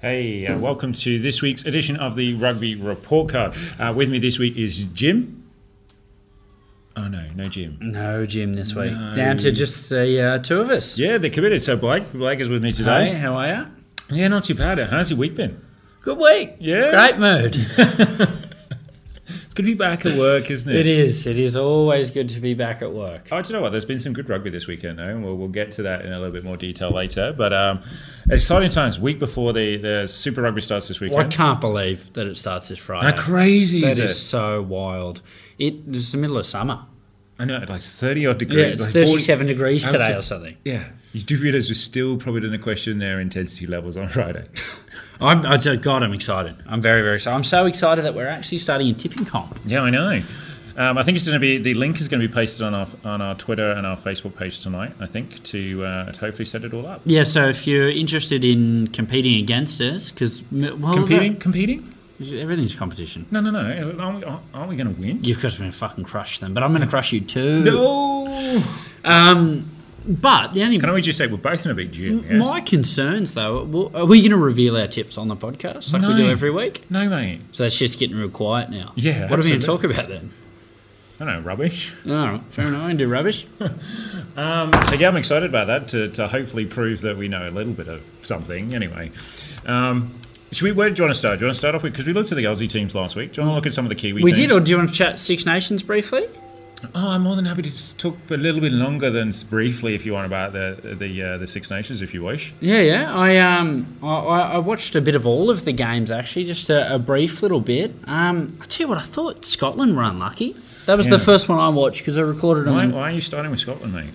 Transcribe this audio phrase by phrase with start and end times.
[0.00, 3.54] Hey, uh, welcome to this week's edition of the Rugby Report Card.
[3.80, 5.44] Uh, with me this week is Jim.
[6.96, 7.78] Oh no, no Jim.
[7.80, 8.92] No Jim this week.
[9.14, 10.98] Down to just the uh, two of us.
[10.98, 11.62] Yeah, they're committed.
[11.62, 13.12] So Blake, Blake is with me Hey, today.
[13.14, 13.66] how are you?
[14.16, 14.78] Yeah, not too bad.
[14.78, 15.60] How's your week been?
[16.00, 16.56] Good week.
[16.60, 16.90] Yeah.
[16.90, 17.66] Great mood.
[19.58, 20.76] It's good to be back at work, isn't it?
[20.76, 21.26] it is.
[21.26, 23.26] It is always good to be back at work.
[23.32, 23.70] Oh, do you know what?
[23.70, 26.12] There's been some good rugby this weekend, though, and we'll, we'll get to that in
[26.12, 27.34] a little bit more detail later.
[27.36, 27.80] But um,
[28.30, 29.00] exciting times.
[29.00, 31.20] Week before the, the Super Rugby starts this weekend.
[31.20, 33.10] I can't believe that it starts this Friday.
[33.10, 34.04] How crazy That is it?
[34.04, 35.22] is so wild.
[35.58, 36.86] It is the middle of summer.
[37.40, 38.58] I know, like 30 odd degrees.
[38.58, 40.56] Yeah, it's like 40 37 degrees today or something.
[40.64, 40.84] Yeah.
[41.12, 44.46] You do realise we're still probably going to question their intensity levels on Friday.
[45.20, 46.54] I'm, I tell God, I'm excited.
[46.66, 47.34] I'm very, very excited.
[47.36, 49.58] I'm so excited that we're actually starting a tipping comp.
[49.64, 50.22] Yeah, I know.
[50.76, 52.72] Um, I think it's going to be the link is going to be posted on
[52.72, 54.92] our on our Twitter and our Facebook page tonight.
[55.00, 57.00] I think to uh, to hopefully set it all up.
[57.04, 61.94] Yeah, so if you're interested in competing against us, because well, Competing, competing?
[62.20, 63.26] everything's competition.
[63.32, 63.60] No, no, no.
[64.00, 65.24] Aren't we, aren't we going to win?
[65.24, 67.64] You've got to fucking crush them, but I'm going to crush you too.
[67.64, 68.62] No.
[69.04, 69.68] Um,
[70.06, 72.20] but the only Can I just say we're both in a big gym?
[72.24, 72.32] Yes?
[72.32, 76.02] my concerns though, well, are we going to reveal our tips on the podcast like
[76.02, 76.84] we do every week?
[76.90, 77.40] No, mate.
[77.52, 78.92] So that's just getting real quiet now.
[78.96, 80.32] Yeah, What are we going to talk about then?
[81.20, 81.92] I don't know, rubbish.
[82.06, 82.84] All right, fair enough.
[82.84, 83.46] I can do rubbish.
[84.36, 87.50] Um, so yeah, I'm excited about that to, to hopefully prove that we know a
[87.50, 88.72] little bit of something.
[88.72, 89.10] Anyway,
[89.66, 90.14] um,
[90.52, 90.70] should we?
[90.70, 91.40] Where do you want to start?
[91.40, 93.16] Do you want to start off with because we looked at the Aussie teams last
[93.16, 93.32] week.
[93.32, 94.48] Do you want to look at some of the Kiwi we teams?
[94.50, 96.28] did, or do you want to chat Six Nations briefly?
[96.94, 100.12] Oh, I'm more than happy to talk a little bit longer than briefly if you
[100.12, 102.54] want about the the uh, the Six Nations, if you wish.
[102.60, 103.12] Yeah, yeah.
[103.14, 106.94] I um, I, I watched a bit of all of the games actually, just a,
[106.94, 107.92] a brief little bit.
[108.04, 110.54] Um, I tell you what, I thought Scotland were unlucky.
[110.86, 111.16] That was Yeah.
[111.16, 112.66] the first one I watched because I recorded.
[112.72, 114.10] Why, why are you starting with Scotland, mate?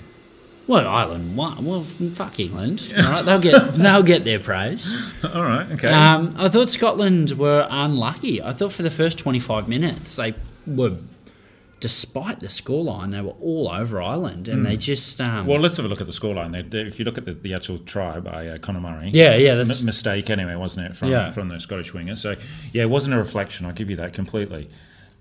[0.65, 1.65] Well, Ireland won.
[1.65, 2.89] Well, fuck England.
[2.97, 4.89] All right, they'll get they'll get their praise.
[5.23, 5.89] All right, okay.
[5.89, 8.41] Um, I thought Scotland were unlucky.
[8.41, 10.33] I thought for the first 25 minutes they
[10.65, 10.95] were,
[11.83, 15.85] despite the scoreline, they were all over Ireland, and they just um, well, let's have
[15.85, 16.51] a look at the scoreline.
[16.53, 19.35] They- they- If you look at the, the actual try by uh, Conor Murray, yeah,
[19.35, 21.29] yeah, m- that's mistake anyway, wasn't it, from Yeah.
[21.31, 22.15] from the Scottish winger?
[22.15, 22.35] So
[22.71, 23.65] yeah, it wasn't a reflection.
[23.65, 24.69] I'll give you that completely.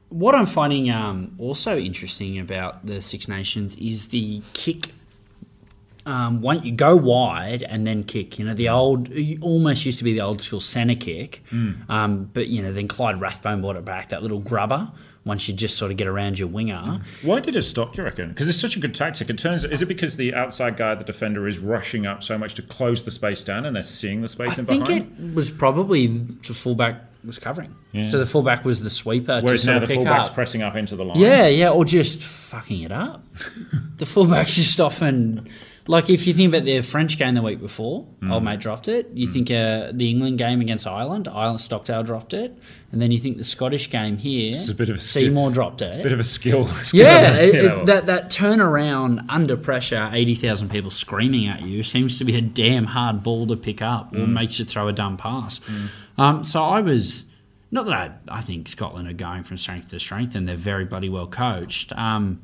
[0.08, 4.90] what I'm finding um, also interesting about the Six Nations is the kick.
[6.04, 8.38] Um, one, you go wide and then kick.
[8.38, 9.08] You know the old,
[9.40, 11.42] almost used to be the old school centre kick,
[11.88, 14.08] um, but you know then Clyde Rathbone brought it back.
[14.10, 14.90] That little grubber.
[15.24, 17.92] Once you just sort of get around your winger, Why did it stop?
[17.94, 18.30] Do you reckon?
[18.30, 19.30] Because it's such a good tactic.
[19.30, 19.64] It turns.
[19.64, 23.04] Is it because the outside guy, the defender, is rushing up so much to close
[23.04, 25.16] the space down, and they're seeing the space I in think behind?
[25.30, 27.72] it was probably the fullback was covering.
[27.92, 28.06] Yeah.
[28.06, 30.34] So the fullback was the sweeper Whereas now the fullback's up.
[30.34, 31.20] pressing up into the line.
[31.20, 33.24] yeah, yeah, or just fucking it up.
[33.98, 35.48] the fullback's just often
[35.88, 38.32] like if you think about the French game the week before, Mm.
[38.32, 39.10] old mate dropped it.
[39.14, 42.56] You think uh, the England game against Ireland, Ireland Stockdale dropped it,
[42.92, 45.50] and then you think the Scottish game here, It's a bit of a skill- Seymour
[45.50, 46.02] dropped it.
[46.02, 46.66] bit of a skill.
[46.68, 51.82] skill Yeah, it, it- that that turnaround under pressure, eighty thousand people screaming at you
[51.82, 54.28] seems to be a damn hard ball to pick up, or Mm.
[54.34, 55.60] makes you throw a dumb pass.
[56.16, 57.26] Um, so I was
[57.72, 57.94] not that
[58.28, 61.26] I, I think Scotland are going from strength to strength, and they're very bloody well
[61.26, 61.92] coached.
[61.98, 62.40] Um,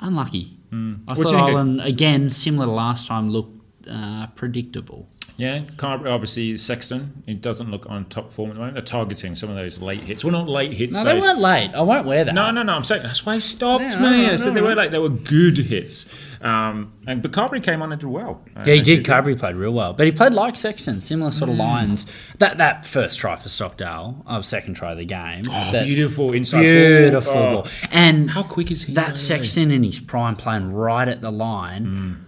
[0.00, 0.58] unlucky.
[0.74, 1.16] I Mm.
[1.18, 5.08] What thought Ireland again, similar to last time, looked uh, predictable.
[5.36, 7.24] Yeah, Carbery, obviously Sexton.
[7.26, 8.76] He doesn't look on top form at the moment.
[8.76, 10.22] They're targeting some of those late hits.
[10.22, 10.96] Well, not late hits.
[10.96, 11.72] No, they weren't late.
[11.74, 12.34] I won't wear that.
[12.34, 12.72] No, no, no.
[12.72, 14.26] I'm saying that's why he stopped me.
[14.26, 14.66] no, I said no, they no.
[14.68, 16.06] were like they were good hits.
[16.40, 18.42] Um, and but Carbery came on and did well.
[18.64, 19.04] Yeah, he did.
[19.04, 21.54] Carbery played real well, but he played like Sexton, similar sort Mm.
[21.54, 22.06] of lines.
[22.38, 26.32] That that first try for Stockdale, uh, second try of the game, Oh, that- beautiful
[26.32, 27.52] inside beautiful ball.
[27.62, 27.66] ball.
[27.90, 28.94] And How quick is he?
[28.94, 29.18] that?
[29.18, 32.18] Sexton in his prime playing right at the line,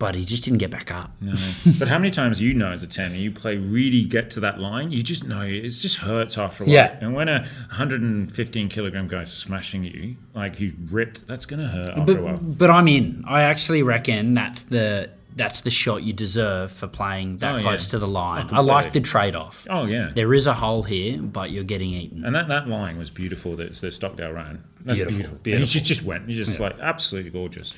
[0.00, 1.12] but he just didn't get back up.
[1.20, 1.34] No.
[1.78, 4.58] but how many times you know as a ten, you play really get to that
[4.58, 6.74] line, you just know it just hurts after a while.
[6.74, 6.96] Yeah.
[7.02, 12.18] And when a 115 kilogram guy's smashing you, like he's ripped, that's gonna hurt after
[12.18, 12.36] a while.
[12.38, 13.24] But, but I'm in.
[13.28, 17.62] I actually reckon that's the that's the shot you deserve for playing that Oh, yeah.
[17.62, 18.48] close to the oh, line.
[18.50, 19.66] Oh, I like the trade off.
[19.68, 20.08] Oh yeah.
[20.14, 22.24] There is a hole here, but you're getting eaten.
[22.24, 24.64] And that, that line was beautiful that the Stockdale ran.
[24.82, 25.34] That's Beautiful, beautiful.
[25.34, 25.66] And beautiful.
[25.66, 26.26] he just, just went.
[26.26, 27.74] He just like absolutely gorgeous.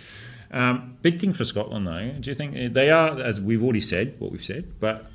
[0.52, 2.12] Um, big thing for Scotland though.
[2.20, 5.06] Do you think they are, as we've already said, what we've said, but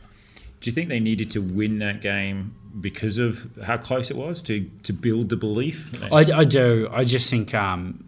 [0.59, 4.41] do you think they needed to win that game because of how close it was
[4.43, 5.93] to, to build the belief?
[6.11, 6.89] I, I do.
[6.91, 8.03] I just think um,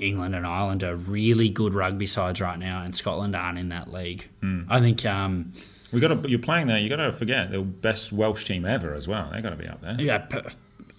[0.00, 3.92] England and Ireland are really good rugby sides right now, and Scotland aren't in that
[3.92, 4.28] league.
[4.40, 4.62] Hmm.
[4.68, 5.52] I think, um,
[5.92, 6.78] we got to, you're playing there.
[6.78, 9.30] You got to forget the best Welsh team ever as well.
[9.32, 9.96] They got to be up there.
[10.00, 10.26] yeah,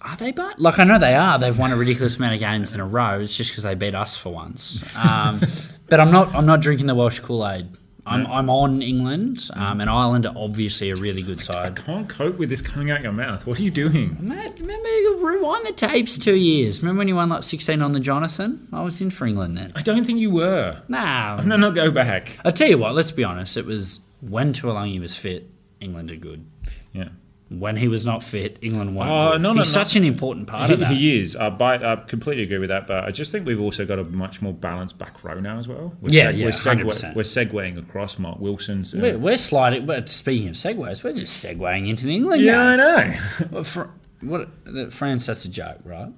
[0.06, 0.32] are they?
[0.32, 1.38] But like I know they are.
[1.38, 3.20] They've won a ridiculous amount of games in a row.
[3.20, 4.82] It's just because they beat us for once.
[4.96, 5.40] Um,
[5.88, 6.34] but I'm not.
[6.34, 7.68] I'm not drinking the Welsh Kool Aid.
[8.08, 11.66] I'm, I'm on England, um, and Ireland are obviously a really good side.
[11.66, 13.44] I can't cope with this coming out your mouth.
[13.46, 14.16] What are you doing?
[14.20, 16.80] Mate, remember, you rewind the tapes two years.
[16.80, 18.68] Remember when you won like 16 on the Jonathan?
[18.72, 19.72] I was in for England then.
[19.74, 20.80] I don't think you were.
[20.88, 21.42] Nah.
[21.46, 22.38] No, no, go back.
[22.44, 23.56] I'll tell you what, let's be honest.
[23.56, 25.50] It was when Tuilagi was fit,
[25.80, 26.44] England are good.
[26.92, 27.08] Yeah.
[27.48, 29.82] When he was not fit, England weren't Oh, no, no, He's no.
[29.84, 30.90] such an important part He, of that.
[30.90, 31.36] he is.
[31.36, 34.04] I, buy, I completely agree with that, but I just think we've also got a
[34.04, 35.92] much more balanced back row now as well.
[36.00, 37.14] We're Yeah, yeah, we're, 100%.
[37.14, 38.94] we're segueing across Mark Wilson's.
[38.94, 39.86] uh, We're, we're sliding.
[39.86, 43.12] But speaking of segues, we're just segueing into the England yeah, I game.
[43.12, 43.46] know.
[43.52, 43.82] Well, Fr-
[44.22, 44.48] what,
[44.92, 46.08] France, that's a joke, right?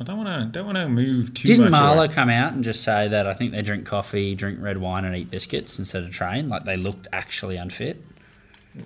[0.00, 0.50] I don't want to.
[0.52, 1.70] Don't want to move too Didn't much.
[1.70, 2.08] Marlow away.
[2.12, 5.16] come out and just say that I think they drink coffee, drink red wine, and
[5.16, 6.48] eat biscuits instead of train?
[6.50, 8.02] Like they looked actually unfit.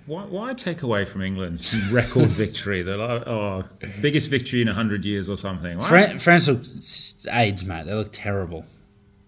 [0.05, 2.83] Why, why take away from England's record victory?
[2.83, 3.65] Like, oh,
[4.01, 5.77] biggest victory in hundred years or something.
[5.77, 5.87] Why?
[5.87, 6.67] Fran- France looked
[7.31, 7.85] AIDS, mate.
[7.87, 8.65] They looked terrible.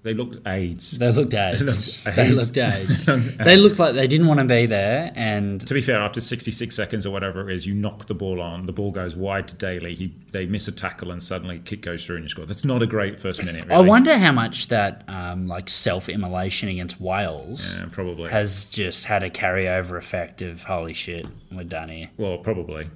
[0.04, 0.98] They looked AIDS.
[0.98, 2.04] They looked AIDS.
[2.04, 3.06] They looked AIDS.
[3.06, 5.96] They looked They looked like they didn't want to be there, and To be fair,
[5.98, 9.16] after 66 seconds or whatever it is, you knock the ball on, the ball goes
[9.16, 12.30] wide to Daly, he, they miss a tackle, and suddenly kick goes through and you
[12.30, 12.46] score.
[12.46, 13.76] That's not a great first minute, really.
[13.76, 18.30] I wonder how much that um, like self-immolation against Wales Yeah, probably.
[18.30, 22.10] has just had a carryover effect of holy shit, we're done here.
[22.18, 22.90] well, probably.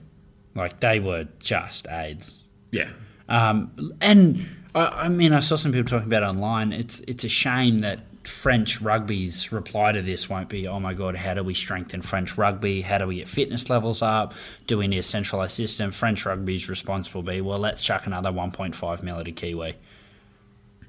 [0.56, 2.44] Like they were just AIDS.
[2.72, 2.90] Yeah.
[3.30, 4.46] Um, and
[4.78, 6.72] I, I mean, I saw some people talking about it online.
[6.72, 11.16] It's it's a shame that French rugby's reply to this won't be, "Oh my god,
[11.16, 12.82] how do we strengthen French rugby?
[12.82, 14.34] How do we get fitness levels up?
[14.68, 18.32] Do we need a centralised system?" French rugby's response will be, "Well, let's chuck another
[18.32, 19.76] 1.5 mil at a Kiwi,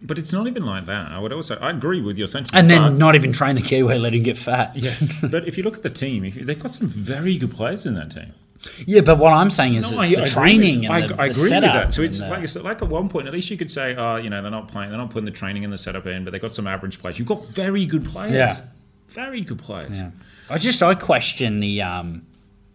[0.03, 1.11] But it's not even like that.
[1.11, 2.61] I would also, I agree with your sentiment.
[2.61, 4.95] and then not even train the Kiwi, let him get fat." yeah.
[5.23, 7.87] but if you look at the team, if you, they've got some very good players
[7.87, 8.33] in that team.
[8.87, 11.15] Yeah, but what I'm saying is No, it's I- the I training and I, the,
[11.15, 11.73] I agree with setup.
[11.75, 11.95] that.
[11.95, 14.17] So it's the- like, it's like at one point, at least you could say, oh,
[14.17, 16.33] you know, they're not playing, they're not putting the training and the setup in, but
[16.33, 17.19] they've got some average players.
[17.19, 18.35] You've got very good players.
[18.35, 18.61] Yeah.
[19.09, 19.97] Very good players.
[19.97, 20.11] Yeah.
[20.51, 22.27] I just I question the um,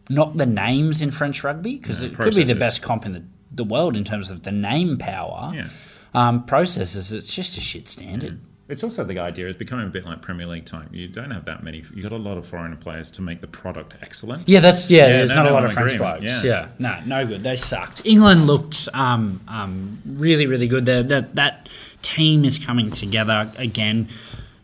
[0.09, 3.13] not the names in French rugby because Yeah, it could be the best comp in
[3.13, 5.51] the, the world in terms of the name power.
[5.53, 5.67] Yeah.
[6.13, 8.39] Um, processes, it's just a shit standard.
[8.69, 10.89] It's also the idea is becoming a bit like Premier League time.
[10.93, 11.83] You don't have that many.
[11.93, 14.47] You got a lot of foreign players to make the product excellent.
[14.47, 15.07] Yeah, that's yeah.
[15.07, 16.23] Yeah, there's no, not no, a lot of French blokes.
[16.23, 16.41] yeah.
[16.43, 16.69] Yeah.
[16.79, 17.43] no, no good.
[17.43, 18.05] They sucked.
[18.05, 20.85] England looked um, um, really, really good.
[20.85, 21.69] That that
[22.01, 24.07] team is coming together again.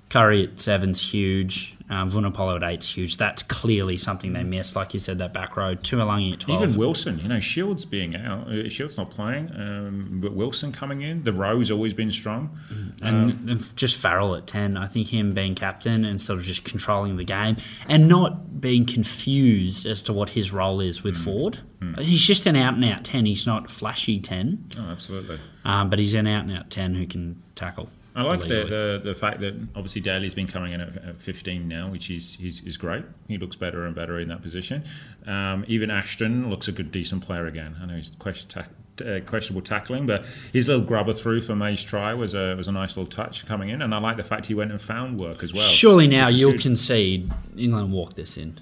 [0.09, 1.75] Curry at seven's huge.
[1.89, 3.17] Um, Vunipola at eight's huge.
[3.17, 4.75] That's clearly something they missed.
[4.75, 5.75] Like you said, that back row.
[5.75, 6.61] Tuilagi at twelve.
[6.63, 11.01] Even Wilson, you know, Shields being out, uh, Shields not playing, um, but Wilson coming
[11.01, 11.23] in.
[11.23, 12.55] The row's always been strong.
[13.01, 14.77] And and just Farrell at 10.
[14.77, 17.57] I think him being captain and sort of just controlling the game
[17.87, 21.59] and not being confused as to what his role is with Ford.
[21.97, 23.25] He's just an out and out 10.
[23.25, 25.39] He's not flashy 10, Oh, absolutely.
[25.65, 27.89] um, but he's an out and out 10 who can tackle.
[28.15, 31.67] I like the, the the fact that obviously Daly's been coming in at, at 15
[31.67, 33.05] now, which is, is is great.
[33.27, 34.83] He looks better and better in that position.
[35.27, 37.75] Um, even Ashton looks a good, decent player again.
[37.81, 38.69] I know he's question, tack,
[39.05, 42.71] uh, questionable tackling, but his little grubber through for May's try was a was a
[42.71, 45.43] nice little touch coming in, and I like the fact he went and found work
[45.43, 45.67] as well.
[45.69, 46.61] Surely now you'll good.
[46.61, 48.59] concede England walk this in.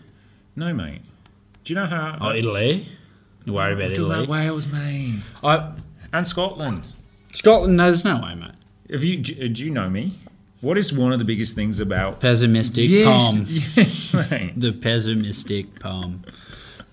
[0.56, 1.02] no, mate.
[1.64, 2.18] Do you know how?
[2.22, 2.86] Oh, Italy?
[3.46, 4.14] You worry about Italy?
[4.24, 5.72] about Wales, mate, I,
[6.12, 6.94] and Scotland.
[7.32, 8.52] Scotland, no, there's no way, mate.
[8.92, 10.18] Have you do, you know me?
[10.62, 12.20] What is one of the biggest things about?
[12.20, 13.46] Pessimistic yes, palm.
[13.50, 14.54] yes, mate.
[14.56, 16.24] The pessimistic palm.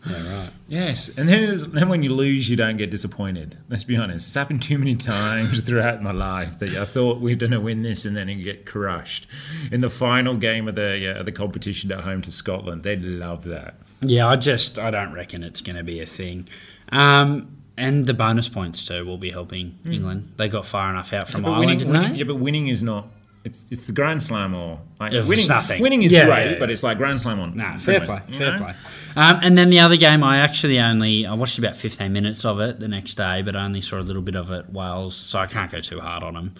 [0.06, 0.50] Yeah, right.
[0.68, 3.56] Yes, and then, then when you lose, you don't get disappointed.
[3.70, 4.26] Let's be honest.
[4.26, 7.60] It's happened too many times throughout my life that I thought we are going to
[7.60, 9.26] win this, and then you get crushed
[9.72, 12.82] in the final game of the yeah, of the competition at home to Scotland.
[12.82, 13.76] They love that.
[14.00, 16.48] Yeah, I just I don't reckon it's going to be a thing.
[16.92, 20.32] Um, and the bonus points too will be helping England.
[20.36, 21.42] They got far enough out from.
[21.42, 22.18] But Ireland, winning, didn't winning- they?
[22.18, 23.08] yeah, but winning is not.
[23.44, 25.48] It's it's the Grand Slam or like Yeah, it's winning.
[25.48, 25.82] nothing.
[25.82, 26.58] Winning is Yeah, great, yeah, yeah.
[26.58, 27.54] but it's like Grand Slam on.
[27.56, 28.58] No, fair play, you fair know?
[28.64, 28.74] play.
[29.16, 32.58] Um, and then the other game, I actually only I watched about 15 minutes of
[32.60, 35.38] it the next day, but I only saw a little bit of it Wales, so
[35.38, 36.54] I can't go too hard on them.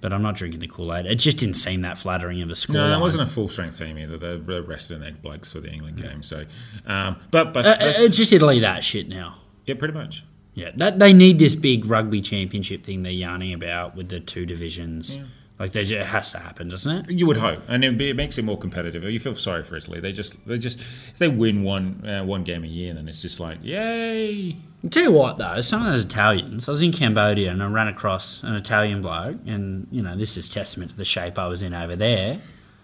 [0.00, 1.04] But I'm not drinking the Kool Aid.
[1.06, 2.74] It just didn't seem that flattering of a score.
[2.74, 2.98] No, line.
[2.98, 4.16] it wasn't a full strength team either.
[4.16, 6.22] They're they're rested and egg blokes for the England game.
[6.22, 6.44] So,
[6.86, 9.36] um, but but Uh, that's- uh, just Italy that shit now.
[9.66, 10.24] yeah, pretty much.
[10.54, 14.44] Yeah, that they need this big rugby championship thing they're yarning about with the two
[14.44, 15.18] divisions.
[15.58, 17.10] Like they, it has to happen, doesn't it?
[17.10, 19.04] You would hope, and it, it makes it more competitive.
[19.04, 20.00] You feel sorry for Italy.
[20.00, 23.22] They just, they just, if they win one, uh, one game a year, then it's
[23.22, 24.56] just like, yay!
[24.82, 27.66] I'll tell you what, though, some of those Italians, I was in Cambodia and I
[27.68, 31.46] ran across an Italian bloke, and, you know, this is testament to the shape I
[31.46, 32.40] was in over there,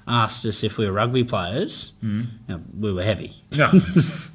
[0.07, 1.93] asked us if we were rugby players.
[2.05, 2.29] Mm.
[2.79, 3.43] we were heavy.
[3.57, 3.73] No,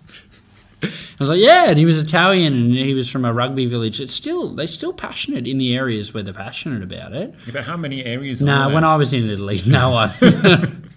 [0.84, 4.02] I was like, yeah, and he was Italian and he was from a rugby village.
[4.02, 7.34] It's still, they're still passionate in the areas where they're passionate about it.
[7.52, 8.42] but how many areas?
[8.42, 8.74] No, there?
[8.76, 10.12] when I was in Italy, no one.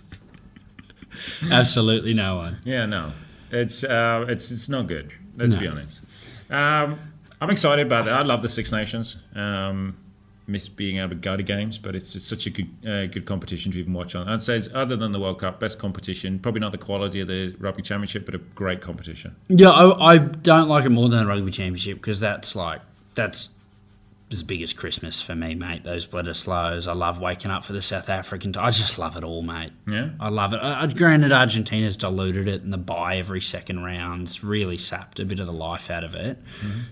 [1.51, 2.59] Absolutely no one.
[2.65, 3.13] Yeah, no,
[3.51, 5.13] it's uh, it's it's not good.
[5.37, 5.61] Let's No.
[5.61, 6.01] be honest.
[6.51, 6.99] Um,
[7.41, 8.11] I'm excited about it.
[8.11, 9.17] I love the Six Nations.
[9.35, 9.97] Um,
[10.47, 13.25] miss being able to go to games, but it's, it's such a good uh, good
[13.25, 14.29] competition to even watch on.
[14.29, 16.39] I'd say it's other than the World Cup, best competition.
[16.39, 19.37] Probably not the quality of the Rugby Championship, but a great competition.
[19.49, 22.81] Yeah, I, I don't like it more than the rugby championship because that's like
[23.15, 23.51] that's
[24.29, 25.85] as big as Christmas for me, mate.
[25.85, 26.89] Those Bledisloes.
[26.89, 28.57] I love waking up for the South African.
[28.57, 29.71] I just love it all, mate.
[29.87, 30.11] Yeah.
[30.19, 30.59] I love it.
[30.61, 35.39] Uh, granted, Argentina's diluted it, and the bye every second round's really sapped a bit
[35.39, 36.39] of the life out of it.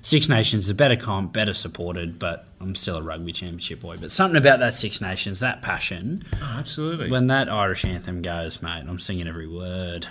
[0.03, 3.97] Six Nations is a better comp, better supported, but I'm still a rugby championship boy.
[4.01, 7.11] But something about that Six Nations, that passion, Oh, absolutely.
[7.11, 10.07] when that Irish anthem goes, mate, I'm singing every word.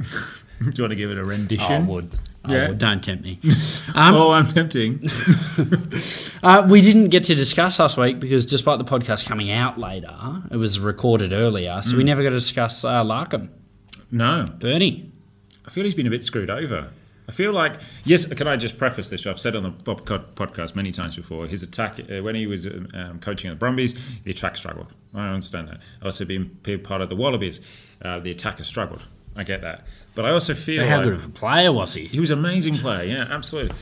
[0.70, 1.86] Do you want to give it a Oh, I rendition?
[1.86, 2.10] would.
[2.44, 2.68] I Yeah.
[2.68, 2.78] would.
[2.78, 3.38] Don't tempt me.
[3.94, 5.08] Um, oh, I'm tempting.
[6.42, 10.14] Uh, we didn't get to discuss last week because despite the podcast coming out later,
[10.50, 13.48] it was recorded earlier, so we never got to discuss uh, Larkham.
[14.10, 15.10] no, Bernie.
[15.66, 16.90] I feel he's been a bit screwed over.
[17.26, 18.26] I feel like yes.
[18.26, 19.26] Can I just preface this?
[19.26, 21.46] I've said on the podcast many times before.
[21.46, 23.94] His attack uh, when he was um, coaching at the Brumbies,
[24.24, 24.92] the attack struggled.
[25.14, 25.78] I understand that.
[26.02, 26.50] Also, being
[26.82, 27.62] part of the Wallabies,
[28.02, 29.06] uh, the attack has struggled.
[29.36, 32.04] I get that, but I also feel How like good of a player was he?
[32.06, 33.02] he was an amazing player.
[33.04, 33.76] Yeah, absolutely.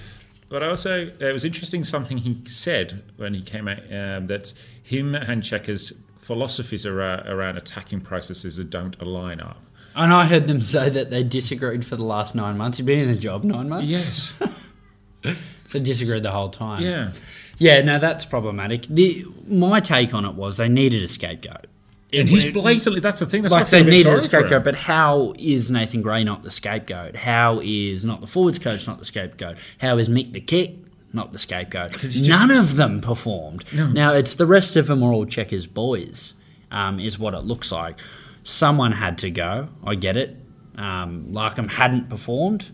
[0.49, 4.53] But I also it was interesting something he said when he came out um, that
[4.83, 9.59] him and Cheika's philosophies around, around attacking processes that don't align up.
[9.95, 12.79] And I heard them say that they disagreed for the last nine months.
[12.79, 13.91] He'd been in the job nine months.
[13.91, 14.35] Yes.
[15.69, 16.83] So disagreed the whole time.
[16.83, 17.13] Yeah.
[17.57, 18.83] Yeah, no, that's problematic.
[18.91, 21.67] The My take on it was they needed a scapegoat.
[22.15, 25.71] And he's blatantly, that's the thing, that's like they needed a scapegoat, but how is
[25.71, 27.17] Nathan Grey not the scapegoat?
[27.17, 29.57] How is not the forwards coach not the scapegoat?
[29.79, 30.77] How is Mick the kick
[31.15, 31.93] not the scapegoat?
[31.99, 33.65] just- None of them performed.
[33.73, 36.35] Now it's the rest of them are all Cheika's boys,
[36.71, 37.99] um, is what it looks like.
[38.45, 39.69] Someone had to go.
[39.85, 40.37] I get it.
[40.77, 42.71] Um, Larkham hadn't performed,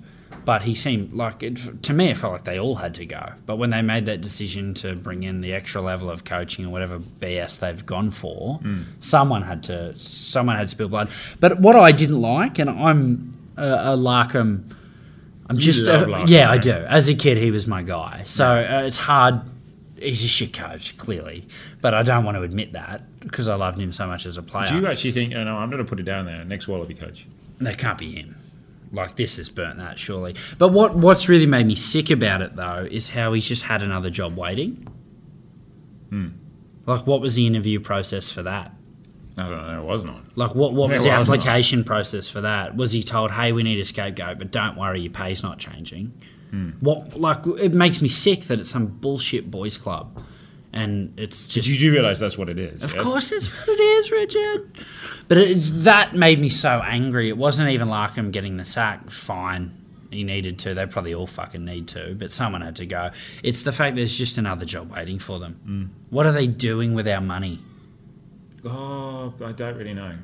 [0.49, 2.09] but he seemed like it, to me.
[2.09, 3.33] It felt like they all had to go.
[3.45, 6.71] But when they made that decision to bring in the extra level of coaching or
[6.71, 8.59] whatever BS they've gone for,
[9.01, 11.11] someone had to someone had to spill blood.
[11.39, 14.75] But what I didn't like, and I'm a, a Larkham.
[15.51, 16.73] I'm just love uh, Larkham, yeah, I do.
[16.73, 18.23] As a kid, he was my guy.
[18.25, 19.43] So uh, it's hard.
[20.01, 21.47] He's a shit coach, clearly,
[21.83, 24.43] but I don't want to admit that because I loved him so much as a
[24.43, 24.65] player.
[24.69, 26.95] Do you actually think, oh, no, I'm going to put it down there, next Wallaby
[26.95, 27.27] coach?
[27.59, 28.35] That can't be him.
[28.93, 30.35] Like this has burnt that surely.
[30.57, 33.83] But what what's really made me sick about it though is how he's just had
[33.83, 34.87] another job waiting.
[36.11, 36.29] Hmm.
[36.87, 38.73] Like what was the interview process for that?
[39.37, 40.37] I don't know, it was not.
[40.37, 41.37] Like what what was the it's not.
[41.37, 42.77] application process for that?
[42.77, 46.13] Was he told, "Hey, we need a scapegoat, but don't worry, your pay's not changing"?
[46.51, 46.71] Hmm.
[46.81, 50.23] What like it makes me sick that it's some bullshit boys club,
[50.73, 52.85] and it's Did just you do realise that's what it is?
[52.85, 53.03] of yes?
[53.03, 54.71] course, it's what it is, Richard.
[55.29, 57.29] But it's that made me so angry.
[57.29, 59.11] It wasn't even Larkham getting the sack.
[59.11, 59.73] Fine,
[60.11, 60.75] he needed to.
[60.75, 63.11] They probably all fucking need to, but someone had to go.
[63.43, 65.61] It's the fact there's just another job waiting for them.
[65.67, 66.11] Mm.
[66.11, 67.61] What are they doing with our money?
[68.65, 70.17] Oh, I don't really know.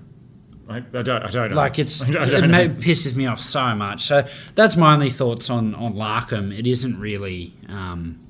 [0.68, 1.08] I, I don't.
[1.22, 1.56] I don't know.
[1.56, 2.68] Like it's it know.
[2.68, 4.02] pisses me off so much.
[4.02, 4.24] So
[4.54, 6.56] that's my only thoughts on on Larkham.
[6.56, 7.54] It isn't really.
[7.68, 8.23] Um,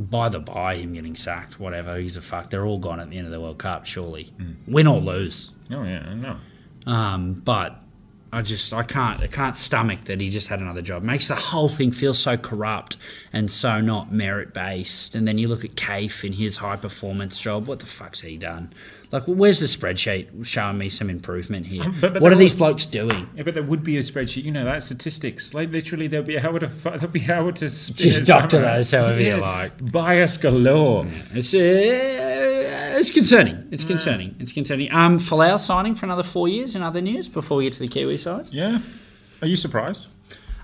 [0.00, 2.48] by the by, him getting sacked, whatever, he's a fuck.
[2.48, 4.32] They're all gone at the end of the World Cup, surely.
[4.38, 4.56] Mm.
[4.66, 5.50] Win or lose.
[5.70, 6.38] Oh yeah, no.
[6.90, 7.79] Um, but
[8.32, 11.02] I just I can't I can't stomach that he just had another job.
[11.02, 12.96] makes the whole thing feel so corrupt
[13.32, 15.16] and so not merit based.
[15.16, 17.66] And then you look at Kafe in his high performance job.
[17.66, 18.72] What the fuck's he done?
[19.10, 21.82] Like, where's the spreadsheet showing me some improvement here?
[21.82, 23.28] Um, but- but what are they're these blokes doing?
[23.34, 24.44] Yeah, but there would be a spreadsheet.
[24.44, 25.52] You know that statistics.
[25.52, 29.36] Like literally, there'll be how to there'll be how to Just doctor those however you
[29.38, 29.72] like.
[29.90, 31.06] Bias galore.
[31.34, 31.58] It's uh,
[33.00, 33.66] it's concerning.
[33.70, 34.36] It's concerning.
[34.38, 34.92] It's concerning.
[34.92, 36.74] Um, Folau signing for another four years.
[36.74, 38.52] In other news, before we get to the Kiwi sides.
[38.52, 38.80] Yeah.
[39.42, 40.06] Are you surprised?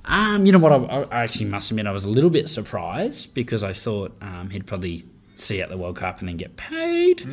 [0.05, 0.73] Um, you know what?
[0.73, 4.50] I, I actually must admit I was a little bit surprised because I thought um,
[4.50, 7.26] he'd probably see out the World Cup and then get paid.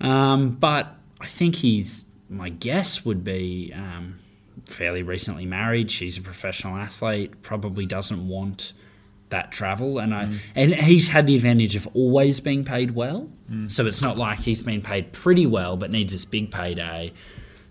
[0.00, 2.06] Um, but I think he's.
[2.30, 4.18] My guess would be um,
[4.66, 5.90] fairly recently married.
[5.90, 7.40] She's a professional athlete.
[7.42, 8.74] Probably doesn't want
[9.30, 13.28] that travel, and I and he's had the advantage of always being paid well.
[13.68, 17.12] So it's not like he's been paid pretty well, but needs this big payday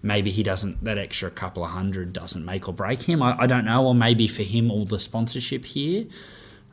[0.03, 3.47] maybe he doesn't that extra couple of hundred doesn't make or break him I, I
[3.47, 6.05] don't know or maybe for him all the sponsorship here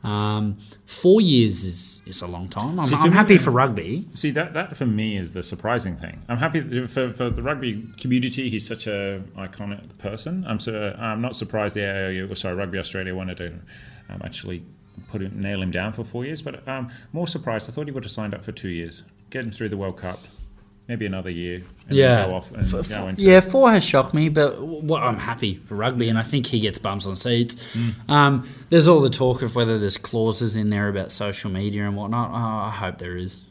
[0.03, 4.07] um, four years is, is a long time I'm, See, I'm happy then- for rugby
[4.13, 6.21] See that that for me is the surprising thing.
[6.29, 8.49] I'm happy for, for the rugby community.
[8.49, 10.45] He's such a iconic person.
[10.47, 13.47] I'm so I'm not surprised the or sorry, Rugby Australia wanted to
[14.09, 14.63] um, actually
[15.09, 16.41] put him, nail him down for four years.
[16.41, 17.69] But um, more surprised.
[17.69, 19.97] I thought he would have signed up for two years, get him through the World
[19.97, 20.19] Cup,
[20.87, 21.63] maybe another year.
[21.87, 23.39] And Yeah, go off and F- yeah.
[23.39, 26.77] Four has shocked me, but well, I'm happy for rugby, and I think he gets
[26.79, 27.55] bums on seats.
[27.73, 28.09] Mm.
[28.09, 31.95] Um, there's all the talk of whether there's clauses in there about social media and
[31.95, 32.31] whatnot.
[32.31, 32.35] Oh,
[32.67, 33.43] I hope there is.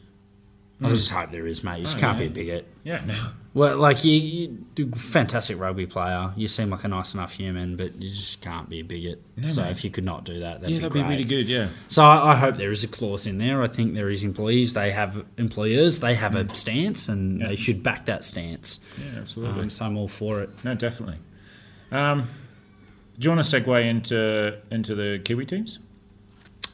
[0.83, 1.77] I just hope there is, mate.
[1.77, 1.99] You just Mm.
[1.99, 2.27] Oh, can't yeah.
[2.27, 2.67] be a bigot.
[2.83, 3.05] yeah.
[3.05, 3.29] No.
[3.55, 6.33] Well, like you, you do fantastic rugby player.
[6.35, 9.21] You seem like a nice enough human, but you just can't be a bigot.
[9.37, 9.71] No, so mate.
[9.71, 11.03] if you could not do that, that'd Yeah, be that'd great.
[11.03, 11.47] be really good.
[11.47, 11.69] Yeah.
[11.87, 13.61] So I, I hope there is a clause in there.
[13.63, 14.73] I think there is employees.
[14.73, 16.01] They have employers.
[16.01, 17.39] They have a stance, and Mm.
[17.41, 17.47] Yeah.
[17.47, 18.81] they should back that stance.
[18.97, 19.61] Yeah, absolutely.
[19.61, 20.49] Um, so I'm all for it.
[20.65, 21.17] no, definitely.
[21.91, 22.27] Um,
[23.17, 25.79] do you want to segue into into the Kiwi teams?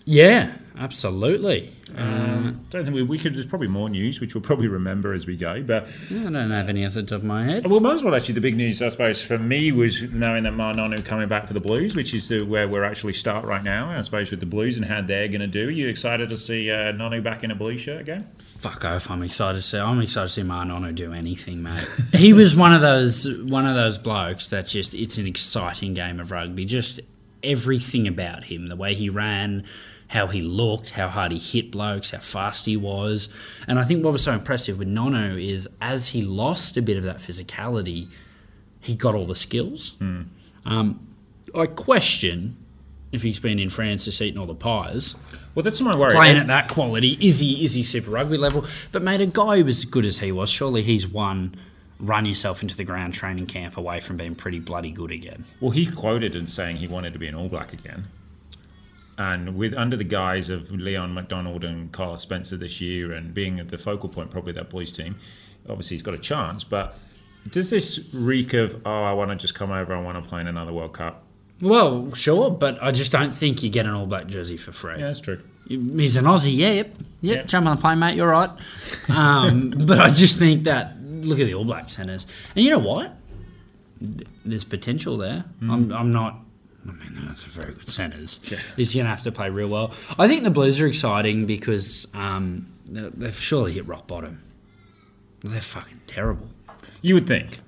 [0.06, 1.72] Yeah, absolutely.
[1.96, 3.36] Um, don't think we, we could.
[3.36, 5.62] There's probably more news, which we'll probably remember as we go.
[5.62, 7.68] But I don't have any off the top of my head.
[7.68, 10.76] well, most well, actually, the big news, I suppose, for me was knowing that Ma'a
[10.76, 13.90] Nonu coming back for the Blues, which is the, where we're actually start right now.
[13.90, 15.68] I suppose with the Blues and how they're going to do.
[15.68, 18.26] Are you excited to see uh, Nonu back in a blue shirt again?
[18.40, 19.12] Fuck off!
[19.12, 19.78] I'm excited to see.
[19.78, 21.88] I'm excited to see Ma'a Nonu do anything, mate.
[22.14, 26.20] he was one of those one of those blokes that just it's an exciting game
[26.20, 26.64] of rugby.
[26.66, 27.02] Just
[27.44, 29.64] everything about him, the way he ran,
[30.08, 33.30] how he looked, how hard he hit blokes, how fast he was,
[33.68, 36.98] and I think what was so impressive with Nonu is as he lost a bit
[36.98, 38.08] of that physicality,
[38.80, 39.96] he got all the skills.
[40.66, 41.08] Um,
[41.56, 42.58] I question
[43.12, 45.16] if he's been in France just eating all the pies
[45.54, 46.14] Well, that's my worry.
[46.14, 47.18] playing at that quality.
[47.20, 48.66] Is he is he Super Rugby level?
[48.92, 51.56] But mate, a guy who was as good as he was, surely he's one
[52.02, 55.46] run yourself into the ground training camp away from being pretty bloody good again.
[55.60, 58.06] Well, he quoted in saying he wanted to be an All Black again.
[59.18, 63.60] And with under the guise of Leon MacDonald and Carl Spencer this year and being
[63.60, 65.16] at the focal point probably of that boys team,
[65.70, 66.64] obviously he's got a chance.
[66.64, 66.98] But
[67.50, 70.42] does this reek of oh I want to just come over, I want to play
[70.42, 71.24] in another World Cup?
[71.62, 74.94] Well, sure, but I just don't think you get an All Black jersey for free.
[74.94, 75.40] Yeah, that's true.
[75.68, 77.38] He's an Aussie, yeah, yep, yep.
[77.38, 77.48] Yep.
[77.48, 78.16] Jump on the plane, mate.
[78.16, 78.50] You're right.
[79.10, 82.80] Um, but I just think that look at the All Black centres, and you know
[82.80, 83.16] what?
[84.46, 85.46] There's potential there.
[85.62, 86.40] I'm, I'm not.
[86.88, 88.40] I mean, that's a very good centres.
[88.46, 88.58] Yeah.
[88.76, 89.92] He's going to have to play real well.
[90.18, 94.42] I think the Blues are exciting because um, they- they've surely hit rock bottom.
[95.44, 96.48] They're fucking terrible.
[97.04, 97.60] You would think,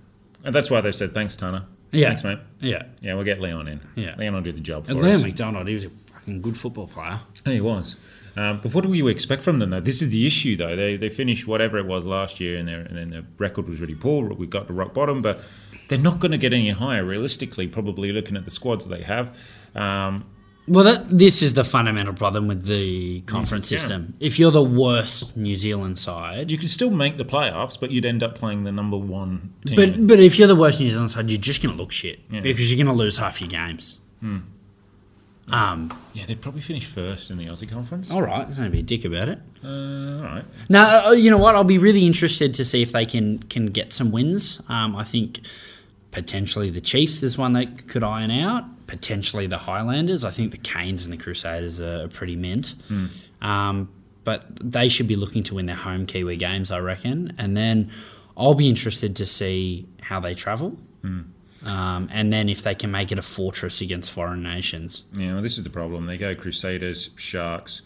[0.44, 1.68] and that's why they've said thanks, Tana.
[1.92, 2.08] Yeah.
[2.08, 2.40] thanks, mate.
[2.60, 2.84] Yeah.
[3.02, 3.80] Yeah, we'll get Leon in.
[3.96, 4.16] Yeah.
[4.18, 5.20] Leon will do the job for And us.
[5.20, 5.92] Liam McDonald, he was a
[6.24, 7.22] fucking good football player.
[7.46, 7.96] He was.
[8.36, 9.80] Um, but what do you expect from them, though?
[9.80, 10.76] This is the issue, though.
[10.76, 13.80] They, they finished whatever it was last year, and, their and then the record was
[13.80, 14.28] really poor.
[14.34, 15.42] We got to rock bottom, but
[15.88, 19.38] they're not going to get any higher, realistically, probably looking at the squads they have.
[19.76, 20.26] Um,
[20.68, 23.78] Well, that, this is the fundamental problem with the conference Yeah.
[23.80, 24.14] system.
[24.20, 28.06] If you're the worst New Zealand side, you could still make the playoffs, but you'd
[28.06, 29.76] end up playing the number one team.
[29.76, 32.22] but but if you're the worst New Zealand side, you're just going to look shit
[32.32, 32.40] Yeah.
[32.40, 33.98] because you're going to lose half your games.
[35.50, 38.10] Um, yeah, they'd probably finish first in the Aussie Conference.
[38.10, 39.40] all right, there's going to be a dick about it.
[39.64, 40.46] Uh, all right.
[40.70, 41.56] Now, uh, you know what?
[41.56, 44.62] I'll be really interested to see if they can can get some wins.
[44.70, 45.42] Um, I think
[46.12, 48.64] potentially the Chiefs is one they could iron out.
[48.88, 50.24] Potentially the Highlanders.
[50.24, 52.76] I think the Canes and the Crusaders are pretty mint.
[53.42, 53.90] Um,
[54.24, 57.34] but they should be looking to win their home Kiwi games, I reckon.
[57.38, 57.92] And then
[58.38, 60.78] I'll be interested to see how they travel.
[61.66, 65.04] Um, and then if they can make it a fortress against foreign nations.
[65.14, 66.06] Yeah, well, this is the problem.
[66.08, 67.82] They go Crusaders, Sharks,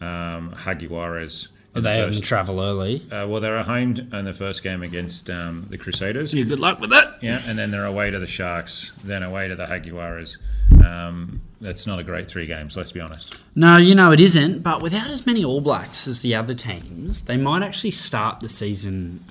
[0.00, 1.48] um, Jaguares.
[1.74, 3.06] in They have to first- travel early.
[3.10, 6.34] Uh, well, they're at home in the first game against um, the Crusaders.
[6.34, 7.18] Yeah, good luck with that.
[7.22, 10.36] Yeah, and then they're away to the Sharks, then away to the Jaguares.
[10.84, 13.38] Um, that's not a great three games, let's be honest.
[13.54, 14.62] No, you know it isn't.
[14.62, 18.48] But without as many All Blacks as the other teams, they might actually start the
[18.48, 19.24] season.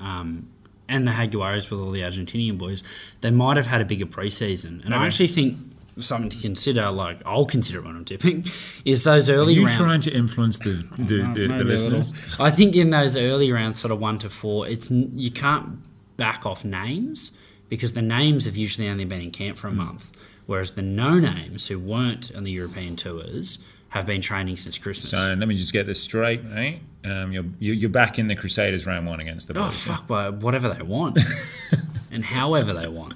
[0.92, 2.84] And the Jaguares with all the Argentinian boys,
[3.22, 4.84] they might have had a bigger preseason.
[4.86, 5.58] And I actually think
[6.00, 8.46] something to consider, like I'll consider when I'm tipping,
[8.86, 9.58] is those early rounds.
[9.58, 9.78] you rounds.
[9.78, 12.14] trying to influence the, the, the, the listeners?
[12.40, 15.80] I think in those early rounds, sort of one to four, it's you can't
[16.18, 17.32] back off names
[17.70, 19.78] because the names have usually only been in camp for a hmm.
[19.78, 20.12] month,
[20.46, 23.60] whereas the no names who weren't on the European tours
[23.92, 25.12] have been training since Christmas.
[25.12, 26.82] So let me just get this straight, right?
[27.06, 29.78] Um, you're, you- you're back in the Crusaders round one against the oh Blues.
[29.82, 31.20] fuck, well, whatever they want,
[32.12, 33.14] and however they want.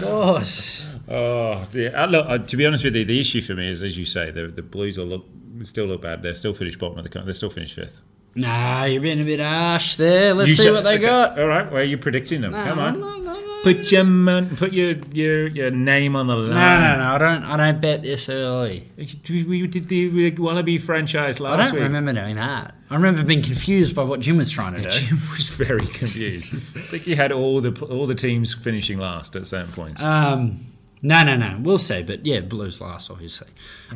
[0.00, 3.68] Gosh, Oh, the, uh, look, uh, to be honest with you, the issue for me
[3.70, 5.24] is, as you say, the, the Blues will look
[5.62, 6.22] still look bad.
[6.22, 7.18] They're still finished bottom of the.
[7.22, 8.02] They're still finished fifth.
[8.34, 10.34] nah, you're being a bit harsh there.
[10.34, 11.38] Let's You see said- what they okay, got.
[11.38, 12.52] All right, where are you predicting them?
[12.52, 13.25] Come on.
[13.66, 16.50] Put your put your, your your name on the line.
[16.50, 17.14] No, no, no.
[17.14, 17.44] I don't.
[17.44, 18.88] I don't bet this early.
[18.96, 21.60] We, we did the wannabe franchise last week.
[21.60, 21.82] I don't week.
[21.82, 22.74] remember doing that.
[22.90, 24.88] I remember being confused by what Jim was trying to do.
[24.90, 26.54] Jim was very confused.
[26.54, 30.02] I think he had all the all the teams finishing last at certain points.
[30.02, 30.64] Um,
[31.02, 31.58] no, no, no.
[31.60, 32.02] We'll see.
[32.02, 33.48] But yeah, Blues last, obviously.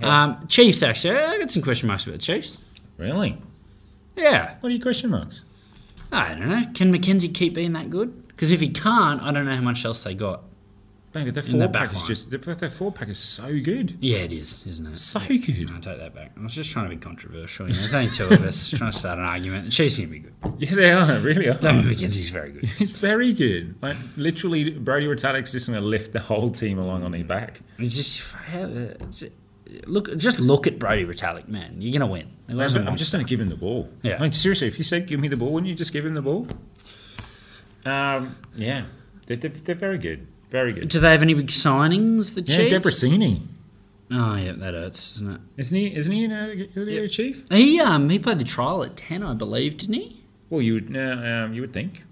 [0.03, 1.17] Um, Chiefs, actually.
[1.17, 2.59] I got some question marks about the Chiefs.
[2.99, 3.39] really?
[4.17, 4.57] Yeah.
[4.61, 5.43] What are your question marks?
[6.13, 6.63] I don't know.
[6.75, 8.20] Can McKenzie keep being that good?
[8.41, 10.45] Because if he can't, I don't know how much else they got.
[11.15, 13.99] Mate, their four pack is just their, their four pack is so good.
[14.01, 14.97] Yeah, it is, isn't it?
[14.97, 15.71] So good.
[15.71, 16.33] I'll take that back.
[16.39, 17.67] I was just trying to be controversial.
[17.69, 19.67] You know, there's only two of us trying to start an argument.
[19.67, 20.33] The Chiefs going to be good.
[20.57, 21.55] Yeah, they are, really are.
[21.55, 22.65] McKenzie's very good.
[22.65, 23.75] He's very good.
[23.83, 27.61] Like literally, Brodie Retallick's just going to lift the whole team along on his back.
[27.79, 28.23] It's just
[28.55, 29.25] it's-
[29.87, 31.83] look, just look at Brodie Retallick, man.
[31.83, 32.31] You're going to win.
[32.49, 33.91] I'm just going to give him the ball.
[34.03, 34.17] Yeah.
[34.17, 36.15] I mean, seriously, if you said give me the ball, wouldn't you just give him
[36.15, 36.47] the ball?
[37.85, 38.85] Um, yeah,
[39.27, 40.27] they're, they're, they're very good.
[40.51, 40.89] Very good.
[40.89, 42.35] Do they have any big signings?
[42.35, 42.75] The Yeah, Chiefs.
[42.75, 43.41] Debreczeni.
[44.13, 45.41] Oh yeah, that hurts, doesn't it?
[45.57, 45.95] Isn't he?
[45.95, 47.45] Isn't he a, a chief?
[47.51, 50.25] He um he played the trial at ten, I believe, didn't he?
[50.51, 50.97] Well, you would.
[50.97, 52.03] Uh, um, you would think.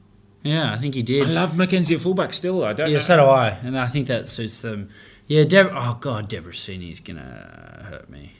[0.45, 1.27] Yeah, I think he did.
[1.29, 2.65] I love McKenzie at fullback still.
[2.65, 2.89] I don't.
[2.89, 3.03] Yeah, know.
[3.03, 4.91] so do I, and I think that suits them.
[5.27, 5.71] Yeah, Deb.
[5.73, 8.35] Oh God, Debreczeni's gonna hurt me.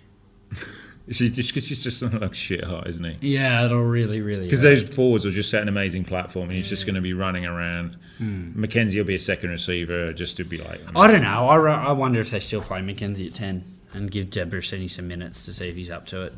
[1.11, 3.35] He just because he's just like shit hot, isn't he?
[3.35, 4.45] Yeah, it'll really, really.
[4.45, 7.15] Because those forwards will just set an amazing platform, and he's just going to be
[7.15, 7.97] running around.
[8.21, 10.81] McKenzie will be a second receiver, just to be like.
[10.95, 11.49] I don't know.
[11.49, 15.45] I, I wonder if they still play McKenzie at ten and give Debreczeni some minutes
[15.47, 16.35] to see if he's up to it.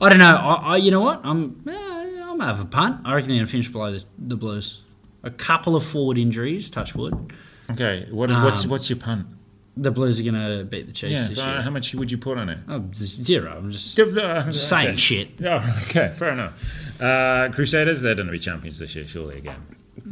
[0.00, 0.36] I don't know.
[0.36, 1.20] I, I you know what?
[1.24, 3.00] I'm eh, I'm gonna have a punt.
[3.04, 4.82] I reckon they're gonna finish below the, the Blues.
[5.22, 7.32] A couple of forward injuries, touch wood.
[7.70, 9.26] Okay, what is, what's Um, what's your punt?
[9.82, 11.62] The Blues are gonna beat the Chiefs Yeah, this year.
[11.62, 12.58] how much would you put on it?
[12.68, 13.56] Oh, zero.
[13.56, 15.30] I'm just Just saying shit.
[15.44, 17.00] Oh, okay, fair enough.
[17.00, 19.62] Uh, Crusaders, they're going to be champions this year, surely again.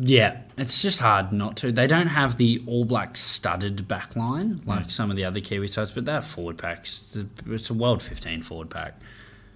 [0.00, 1.72] Yeah, it's just hard not to.
[1.72, 5.68] They don't have the All Black studded back line like some of the other Kiwi
[5.68, 8.98] sides, but that forward pack's it's a world 15 forward pack.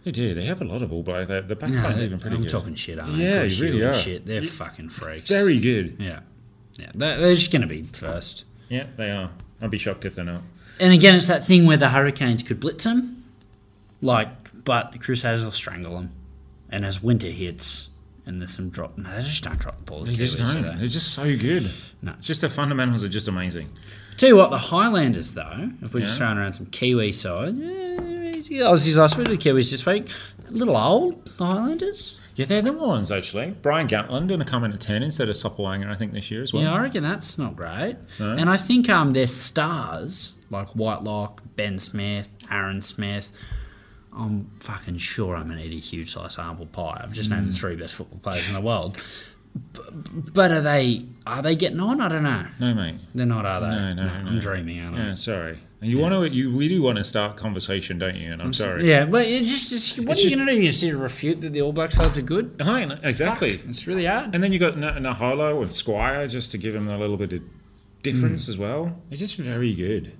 [0.04, 0.34] They do.
[0.34, 1.28] They have a lot of all black.
[1.28, 2.50] The back No, line's even pretty I'm good.
[2.50, 3.42] talking shit, aren't Yeah, I?
[3.44, 3.94] you Coach really are.
[3.94, 4.26] Shit.
[4.26, 5.28] They're fucking freaks.
[5.28, 5.96] Very good.
[6.00, 6.20] Yeah,
[6.78, 6.90] yeah.
[6.94, 8.44] They're, they're just going to be first.
[8.68, 9.30] Yeah, they are.
[9.62, 10.42] I'd be shocked if they're not.
[10.80, 13.24] And again, it's that thing where the Hurricanes could blitz them,
[14.00, 14.28] like,
[14.64, 16.10] but the Crusaders will strangle them.
[16.70, 17.88] And as winter hits,
[18.26, 20.04] and there's some drop, no, they just don't drop the ball.
[20.04, 20.62] They just Kiwis, don't.
[20.62, 20.76] they?
[20.78, 21.70] They're just so good.
[22.02, 22.14] No.
[22.18, 23.68] It's just the fundamentals are just amazing.
[24.16, 26.26] Tell you what, the Highlanders, though, if we're just Yeah.
[26.26, 30.08] throwing around some Kiwi sides, yeah, Aussies last week, the Kiwis this week,
[30.48, 32.16] a little old, the Highlanders.
[32.34, 33.50] Yeah, they're the ones actually.
[33.50, 36.42] Bryn Gatland going to come in at ten instead of Sopoaga, I think, this year
[36.42, 36.62] as well.
[36.62, 37.96] Yeah, I reckon that's not great.
[38.18, 38.32] No?
[38.32, 43.32] And I think um, their stars, like Whitelock, Ben Smith, Aaron Smith,
[44.14, 47.00] I'm fucking sure I'm going to eat a huge slice of humble pie.
[47.02, 47.36] I've just Mm.
[47.36, 49.00] named the three best football players in the world.
[50.32, 52.00] But are they are they getting on?
[52.00, 52.46] I don't know.
[52.58, 52.96] No, mate.
[53.14, 53.66] They're not, are they?
[53.66, 54.40] No, no, I'm no.
[54.40, 55.06] dreaming, aren't I?
[55.08, 55.58] Yeah, sorry.
[55.82, 58.32] And you want to, you really want to start conversation, don't you?
[58.32, 58.88] And I'm, sorry.
[58.88, 60.62] Yeah, but it's just, it's, what It's are you going to do?
[60.62, 62.54] You sit and refute that the All Black sides are good?
[62.60, 63.56] I know, exactly.
[63.56, 64.32] Fuck, it's really hard.
[64.32, 67.32] And then you got Na- Naholo and Squire just to give him a little bit
[67.32, 67.42] of
[68.04, 68.52] difference hmm.
[68.52, 68.96] as well.
[69.10, 70.12] It's just very good.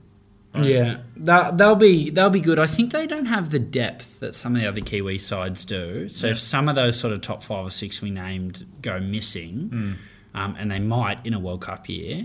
[0.61, 2.59] Yeah, they'll, they'll be they'll be good.
[2.59, 6.11] I think they don't have the depth that some of the other Kiwi sides do.
[6.11, 9.71] So if some of those sort of top five or six we named go missing,
[9.73, 9.93] hmm.
[10.35, 12.25] Um, and they might in a World Cup year,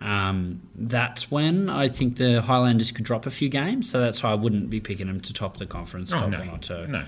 [0.00, 3.90] um, that's when I think the Highlanders could drop a few games.
[3.90, 6.38] So that's why I wouldn't be picking them to top the conference, Oh, top no.
[6.38, 6.86] one or two.
[6.86, 7.04] No.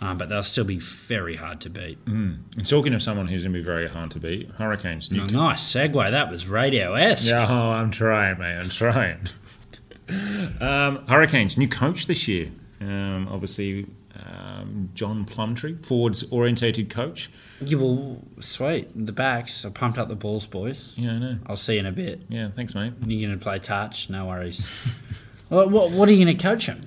[0.00, 1.96] Um, but they'll still be very hard to beat.
[2.06, 5.08] And talking of someone who's going to be very hard to beat, Hurricanes.
[5.16, 6.10] Oh, nice segue.
[6.10, 7.30] That was radio esque.
[7.30, 8.56] Yeah, oh, I'm trying, mate.
[8.58, 9.28] I'm trying.
[10.60, 12.50] um, Hurricanes, new coach this year.
[12.80, 13.86] Um, obviously,
[14.26, 17.30] um, John Plumtree, forwards orientated coach.
[17.60, 18.88] Yeah, well, sweet.
[19.06, 19.64] The backs.
[19.64, 20.92] I pumped up the balls, boys.
[20.96, 21.38] Yeah, I know.
[21.46, 22.22] I'll see you in a bit.
[22.28, 22.92] Yeah, thanks, mate.
[23.06, 24.10] You're going to play touch?
[24.10, 24.66] No worries.
[25.48, 26.80] what, what, what are you going to coach them?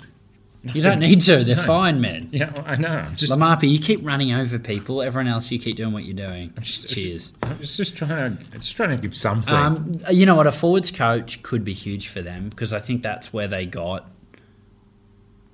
[0.74, 1.44] You don't need to.
[1.44, 2.30] They're fine, man.
[2.32, 2.90] Yeah, I know.
[2.90, 5.04] I'm just, Laumape, you keep running over people.
[5.04, 6.54] Everyone else, you keep doing what you're doing.
[6.60, 7.34] just- Cheers.
[7.44, 9.54] I'm just, just trying to, just trying to give something.
[9.54, 10.48] Um, you know what?
[10.48, 14.10] A forwards coach could be huge for them because I think that's where they got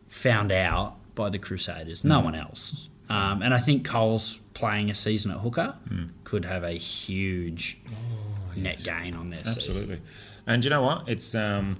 [0.07, 2.03] found out by the Crusaders.
[2.03, 2.89] No one else.
[3.09, 5.75] Um, and I think Cole's playing a season at hooker
[6.23, 7.77] could have a huge
[8.55, 9.47] net gain on season.
[9.47, 10.01] Absolutely.
[10.47, 11.07] And you know what?
[11.09, 11.77] It's um,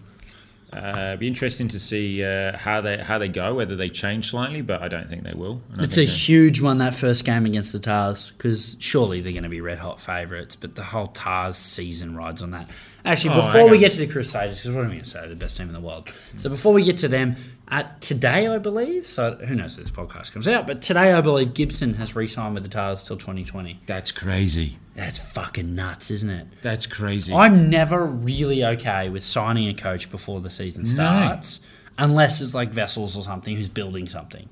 [0.73, 3.55] uh, be interesting to see uh, how they how they go.
[3.55, 5.61] Whether they change slightly, but I don't think they will.
[5.71, 8.75] I don't It's a think they- huge one that first game against the Tahs because
[8.79, 10.55] surely they're going to be red hot favourites.
[10.55, 12.69] But the whole Tahs season rides on that.
[13.03, 13.81] Actually, Oh, before hang we on.
[13.81, 15.27] get to the Crusaders, because what am I going to say?
[15.27, 16.13] The best team in the world.
[16.37, 17.35] So before we get to them,
[17.71, 19.07] uh, today I believe.
[19.07, 20.67] So who knows if this podcast comes out?
[20.67, 23.79] But today I believe Gibson has re-signed with the Tahs till 2020.
[23.85, 24.77] That's crazy.
[24.95, 26.47] That's fucking nuts, isn't it?
[26.61, 27.33] That's crazy.
[27.33, 31.61] I'm never really okay with signing a coach before the season starts,
[31.97, 34.49] unless it's like Vessels or something who's building something.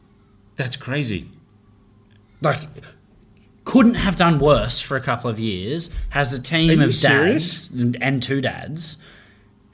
[0.56, 1.30] That's crazy.
[2.42, 2.60] like
[3.66, 5.92] couldn't have done worse for a couple of years.
[6.10, 8.98] Has a team of dads and, and two dads,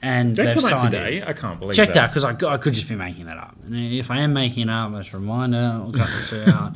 [0.02, 1.18] and that come out today?
[1.18, 1.28] it.
[1.28, 1.76] I can't believe it.
[1.76, 3.56] Check that because I, could- I could just be making that up.
[3.64, 5.58] And if I am making it up, just a reminder.
[5.84, 6.74] I'll cut this out.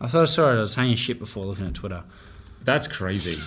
[0.00, 0.56] I thought I saw it.
[0.56, 2.02] I was hanging shit before looking at Twitter.
[2.64, 3.38] That's crazy.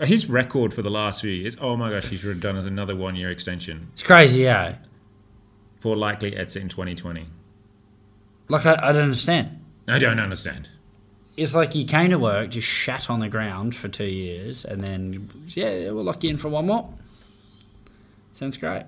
[0.00, 1.56] His record for the last few years.
[1.60, 4.76] Oh my gosh, he's done another one-year extension It's crazy, yeah.
[5.78, 7.26] for likely exit in 2020.
[8.48, 9.64] Like I, I don't understand.
[9.86, 10.68] I don't understand.
[11.36, 14.82] It's like you came to work, just shat on the ground for two years, and
[14.82, 16.88] then yeah, we'll lock you in for one more.
[18.34, 18.84] Sounds great.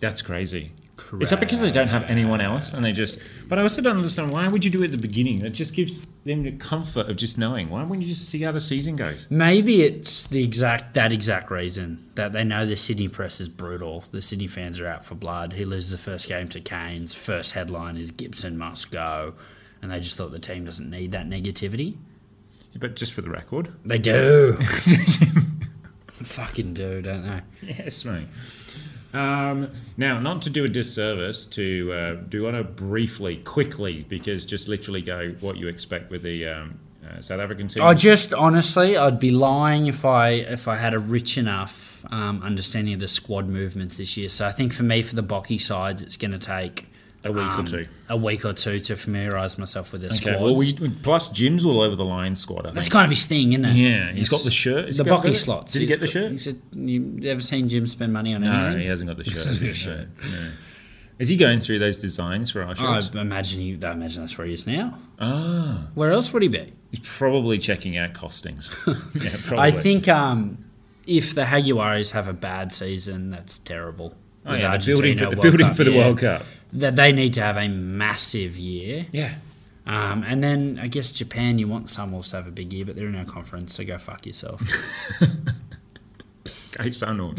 [0.00, 0.72] That's crazy.
[1.20, 3.18] Is that because they don't have anyone else and they just?
[3.48, 5.44] But I also don't understand why would you do it at the beginning?
[5.44, 7.70] It just gives them the comfort of just knowing.
[7.70, 9.26] Why wouldn't you just see how the season goes?
[9.30, 14.04] Maybe it's the exact that exact reason that they know the Sydney press is brutal.
[14.12, 15.54] The Sydney fans are out for blood.
[15.54, 17.14] He loses the first game to Canes.
[17.14, 19.34] First headline is Gibson must go,
[19.82, 21.96] and they just thought the team doesn't need that negativity.
[22.76, 24.58] But just for the record, They do.
[26.24, 27.42] Fucking do, don't they?
[27.68, 28.26] yes, mate.
[29.14, 34.44] Um, now, not to do a disservice, to uh, do want to briefly, quickly, because
[34.44, 36.78] just literally go what you expect with the um,
[37.08, 37.82] uh, South African team.
[37.82, 42.42] I just honestly, I'd be lying if I if I had a rich enough um,
[42.42, 44.28] understanding of the squad movements this year.
[44.28, 46.87] So I think for me, for the Bocky sides, it's going to take
[47.24, 47.86] A week or um, two.
[48.08, 50.16] a week or two to familiarise myself with the okay.
[50.16, 50.40] squads.
[50.40, 52.64] Well, we plus Jim's all over the line squad.
[52.64, 52.92] I That's think.
[52.92, 53.74] kind of his thing, isn't it?
[53.74, 54.86] Yeah, he's got the shirt.
[54.86, 55.72] Has the he Bocky slots.
[55.72, 56.30] Did he get the shirt?
[56.30, 59.24] He said, "You ever seen Jim spend money on No, anything?" he hasn't got the
[59.24, 59.46] shirt.
[59.46, 59.72] Has he?
[59.72, 60.50] So, yeah.
[61.18, 63.10] Is he going through those designs for our shirts?
[63.12, 63.76] I imagine he.
[63.82, 64.96] I imagine that's where he is now.
[65.18, 66.72] Ah, Where else would he be?
[66.90, 68.70] he's probably checking out costings.
[69.20, 69.58] yeah, probably.
[69.58, 70.64] I think um,
[71.06, 74.14] if the Jaguares have a bad season, that's terrible.
[74.46, 76.04] Oh, yeah, the building for, the building Cup, for the yeah.
[76.04, 76.42] World Cup.
[76.72, 79.06] That they need to have a massive year.
[79.12, 79.34] Yeah.
[79.86, 82.94] Um, and then I guess Japan, you want some also have a big year, but
[82.94, 84.60] they're in our conference, so go fuck yourself.
[86.78, 87.32] Okay, so no.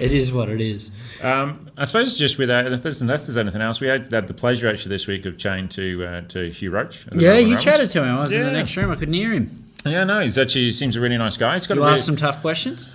[0.00, 0.90] it is what it is.
[1.22, 4.10] Um, I suppose just with that, and if there's, unless there's anything else, we had,
[4.10, 7.06] had the pleasure actually this week of chatting to uh, to Hugh Roach.
[7.14, 7.64] Yeah, you Rebels.
[7.64, 8.16] chatted to him.
[8.16, 8.90] I was in the next room.
[8.90, 9.64] I couldn't hear him.
[9.84, 11.54] Yeah, no, he's actually he seems a really nice guy.
[11.54, 12.88] He's got You a asked some tough questions.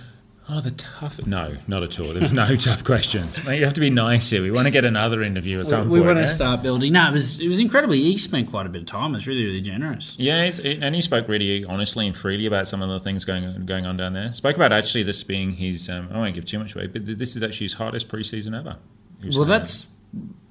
[0.46, 1.26] Oh, the tough.
[1.26, 2.12] No, not at all.
[2.12, 3.42] There's no tough questions.
[3.46, 4.42] Mate, you have to be nice here.
[4.42, 6.16] We want to get another interview at some we point.
[6.16, 6.34] want to eh?
[6.34, 6.92] start building.
[6.92, 8.02] No, it was it was incredibly.
[8.02, 9.12] He spent quite a bit of time.
[9.12, 10.16] It was really really generous.
[10.18, 13.64] Yeah, he's, and he spoke really honestly and freely about some of the things going
[13.64, 14.30] going on down there.
[14.32, 15.88] Spoke about actually this being his.
[15.88, 18.76] Um, I won't give too much away, but this is actually his hardest preseason ever.
[19.22, 19.86] Well, saying that's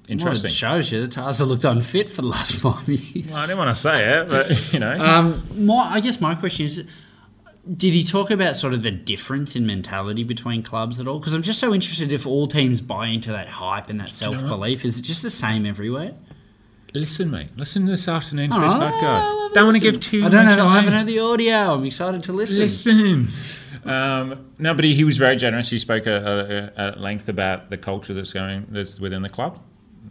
[0.08, 0.48] interesting.
[0.48, 3.28] Well, it shows you that Taza looked unfit for the last five years.
[3.30, 6.34] Well, I didn't want to say it, but you know, Um, my, I guess my
[6.34, 6.84] question is,
[7.72, 11.20] did he talk about sort of the difference in mentality between clubs at all?
[11.20, 14.42] Because I'm just so interested if all teams buy into that hype and that self
[14.42, 14.84] belief.
[14.84, 16.14] Is it just the same everywhere?
[16.94, 17.50] listen, mate.
[17.58, 19.54] Listen this afternoon to Oh, this podcast.
[19.54, 20.68] Don't want to give too I don't much know.
[20.68, 21.74] I haven't heard the audio.
[21.74, 22.60] I'm excited to listen.
[22.60, 23.30] Listen.
[23.84, 25.70] Um, no, but he, he was very generous.
[25.70, 29.60] He spoke at, at, at length about the culture that's going that's within the club,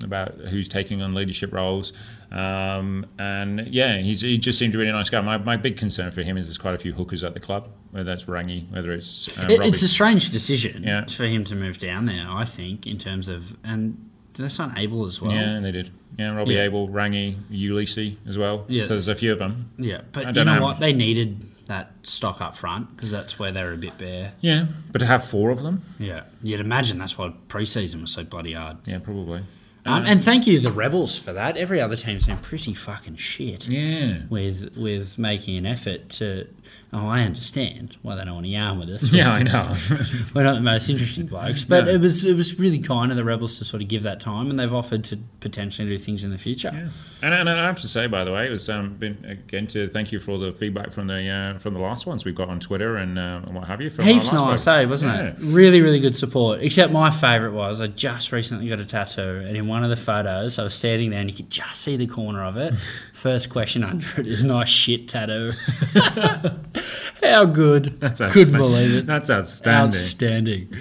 [0.03, 1.93] about who's taking on leadership roles,
[2.31, 5.21] um, and yeah, he's, he just seemed a really nice guy.
[5.21, 7.69] My, my big concern for him is there's quite a few hookers at the club,
[7.91, 11.05] whether that's Rangi, whether it's uh, It, it's a strange decision Yeah.
[11.07, 12.27] for him to move down there.
[12.29, 15.33] I think in terms of and that's not able as well.
[15.33, 15.91] yeah, and they did.
[16.19, 16.63] Yeah, Robbie Yeah.
[16.65, 18.65] Abel, Rangi, Uelese as well.
[18.69, 18.85] Yeah.
[18.85, 19.71] so there's a few of them.
[19.79, 20.81] Yeah, but I you don't know know what?
[20.81, 24.33] They needed that stock up front because that's where they're a bit bare.
[24.41, 28.25] Yeah, but to have four of them, Yeah, you'd imagine that's why preseason was so
[28.25, 28.79] bloody hard.
[28.87, 29.43] yeah, probably.
[29.85, 31.57] Um, and thank you, the Rebels, for that.
[31.57, 34.19] Every other team's been pretty fucking shit Yeah.
[34.31, 36.47] with with making an effort to.
[36.95, 39.11] Oh, I understand why they don't want to yarn with us.
[39.13, 39.75] Yeah, I know.
[40.35, 41.91] We're not the most interesting blokes, but No.
[41.93, 44.51] it was it was really kind of the Rebels to sort of give that time,
[44.51, 46.71] and they've offered to potentially do things in the future.
[46.75, 46.89] Yeah.
[47.23, 49.89] And, and I have to say, by the way, it was um, been again to
[49.89, 52.51] thank you for all the feedback from the uh, from the last ones we've got
[52.51, 53.89] on Twitter and, uh, and what have you.
[53.89, 55.29] From Heaps nice, eh, wasn't Yeah.
[55.29, 55.37] it?
[55.41, 56.61] Really, really good support.
[56.61, 59.97] Except my favourite was I just recently got a tattoo, and in one of the
[59.97, 62.75] photos, I was standing there, and you could just see the corner of it.
[63.23, 65.53] First question under it is nice shit tattoo.
[67.23, 68.01] How good!
[68.01, 68.33] That's outstanding.
[68.33, 69.07] Couldn't believe it.
[69.07, 70.01] That's outstanding.
[70.01, 70.77] Outstanding.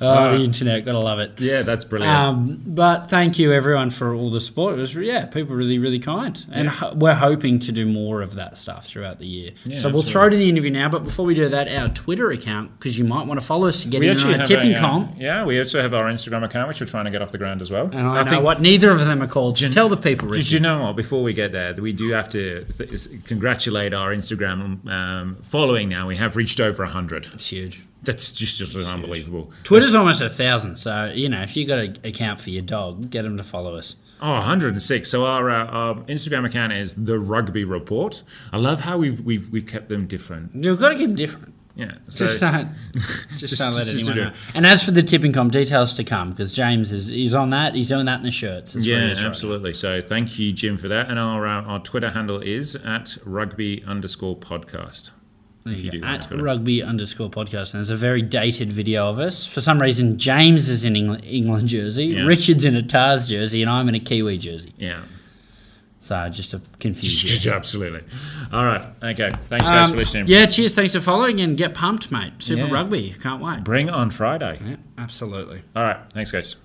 [0.00, 1.32] Oh, the internet, gotta love it.
[1.40, 2.14] Yeah, that's brilliant.
[2.16, 4.74] Um, but thank you everyone for all the support.
[4.74, 8.36] It was yeah, people really really kind, and ho- we're hoping to do more of
[8.36, 9.50] that stuff throughout the year.
[9.64, 10.12] Yeah, so we'll absolutely.
[10.12, 10.88] throw to the interview now.
[10.90, 13.82] But before we do that, our Twitter account because you might want to follow us
[13.82, 15.14] to get in on have tipping a, uh, comp.
[15.18, 17.60] Yeah, we also have our Instagram account, which we're trying to get off the ground
[17.62, 17.86] as well.
[17.86, 19.58] And I, know think- what neither of them are called.
[19.58, 20.96] So tell the people, Did you know what?
[20.96, 25.88] Before we get there, we do have to th- congratulate our Instagram um, following.
[25.88, 27.28] Now we have reached over hundred.
[27.32, 27.82] It's huge.
[28.02, 29.52] That's just just unbelievable.
[29.64, 33.10] Twitter's almost a thousand, so you know if you've got an account for your dog,
[33.10, 33.96] get them to follow us.
[34.22, 35.08] Oh, 106.
[35.08, 38.22] So our, uh, our Instagram account is the Rugby Report.
[38.52, 40.54] I love how we've we've, we've kept them different.
[40.54, 41.54] You've got to keep them different.
[41.76, 41.92] Yeah.
[42.08, 44.32] So Just don't, just, Just- don't let just anyone know.
[44.54, 47.74] And as for the tipping comp, details to come because James is he's on that.
[47.74, 48.72] He's doing that in the shirts.
[48.74, 49.72] That's yeah, is right absolutely.
[49.74, 51.08] So thank you, Jim, for that.
[51.08, 55.10] And our uh, our Twitter handle is at rugby underscore podcast.
[55.66, 56.00] You.
[56.02, 57.74] At rugby underscore podcast.
[57.74, 59.46] And there's a very dated video of us.
[59.46, 62.22] For some reason, James is in England, England jersey, Yeah.
[62.22, 64.72] Richard's in a Tahs jersey, and I'm in a Kiwi jersey.
[64.78, 65.02] Yeah.
[66.10, 67.52] So just to confuse you.
[67.52, 68.00] Absolutely.
[68.52, 68.84] All right.
[69.00, 69.30] Okay.
[69.44, 70.24] Thanks, guys, Um, for listening.
[70.26, 70.74] yeah, cheers.
[70.74, 72.32] Thanks for following and get pumped, mate.
[72.40, 72.72] Super Yeah.
[72.72, 73.14] Rugby.
[73.22, 73.62] Can't wait.
[73.62, 74.58] Bring on Friday.
[74.66, 75.62] Yeah, absolutely.
[75.76, 75.98] All right.
[76.12, 76.56] Thanks, guys.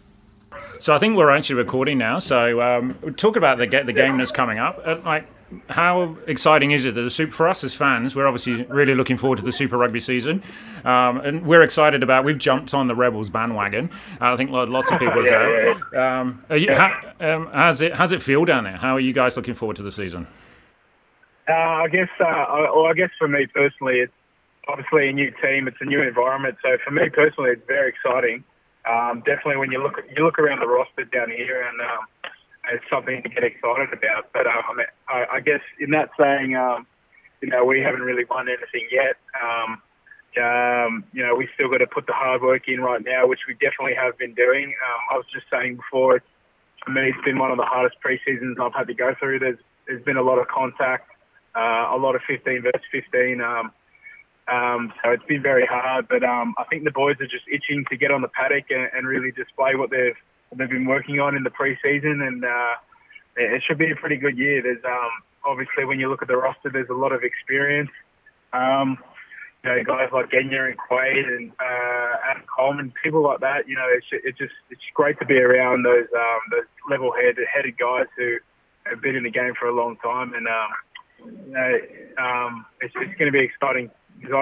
[0.79, 2.17] So I think we're actually recording now.
[2.17, 4.81] So um, we'll talk about the, the game that's coming up.
[4.83, 5.27] Uh, like,
[5.69, 8.15] how exciting is it that the Super for us as fans?
[8.15, 10.43] We're obviously really looking forward to the Super Rugby season,
[10.83, 12.23] um, and we're excited about.
[12.25, 13.89] We've jumped on the Rebels bandwagon.
[14.19, 15.93] I think lots of people have.
[15.93, 18.77] Um, are you, how, um, how's it how's it feel down there?
[18.77, 20.27] How are you guys looking forward to the season?
[21.47, 24.13] Uh, I guess, uh, I- well, I guess for me personally, it's
[24.67, 25.67] obviously a new team.
[25.67, 26.57] It's a new environment.
[26.63, 28.43] So for me personally, it's very exciting.
[28.89, 32.05] Um, definitely when you look you look around the roster down here, and um,
[32.71, 34.31] it's something to get excited about.
[34.33, 34.61] But uh,
[35.09, 36.87] I, I, guess in that saying, um,
[37.41, 39.17] you know, we haven't really won anything yet.
[39.37, 39.81] Um,
[40.37, 43.41] um, you know, we still got to put the hard work in right now, which
[43.47, 44.65] we definitely have been doing.
[44.65, 46.21] Um, I was just saying before,
[46.83, 49.39] for me, it's been one of the hardest pre-seasons I've had to go through.
[49.39, 51.09] There's there's been a lot of contact,
[51.55, 53.39] uh, a lot of 15 versus 15.
[53.39, 53.71] Um,
[54.47, 57.85] um, so it's been very hard, but um, I think the boys are just itching
[57.89, 60.17] to get on the paddock and, and really display what they've
[60.57, 62.73] they've been working on in the pre-season, and uh,
[63.35, 64.61] it should be a pretty good year.
[64.61, 65.11] There's um,
[65.45, 67.91] obviously when you look at the roster, there's a lot of experience.
[68.53, 68.97] Um,
[69.63, 73.67] you know, guys like Genia and Quade and uh, Adam Coleman, people like that.
[73.67, 77.77] You know, it's it's just it's great to be around those um, those level-headed headed
[77.77, 78.37] guys who
[78.85, 80.69] have been in the game for a long time, and um,
[81.47, 81.79] you know,
[82.23, 83.89] um, it's, it's going to be exciting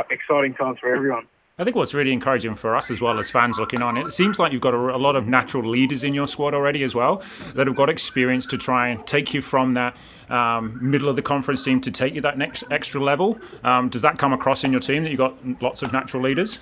[0.10, 1.26] exciting times for everyone.
[1.60, 4.40] I think what's really encouraging for us as well as fans looking on, it seems
[4.40, 7.22] like you've got a, a lot of natural leaders in your squad already as well
[7.54, 9.96] that have got experience to try and take you from that
[10.32, 13.38] um, middle of the conference team to take you that next extra level.
[13.64, 16.58] Um, does that come across in your team that you've got lots of natural leaders?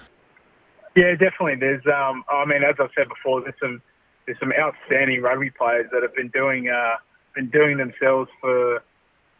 [0.97, 1.55] Yeah, definitely.
[1.55, 3.81] There's, um, I mean, as I've said before, there's some
[4.25, 6.95] there's some outstanding rugby players that have been doing uh,
[7.33, 8.83] been doing themselves for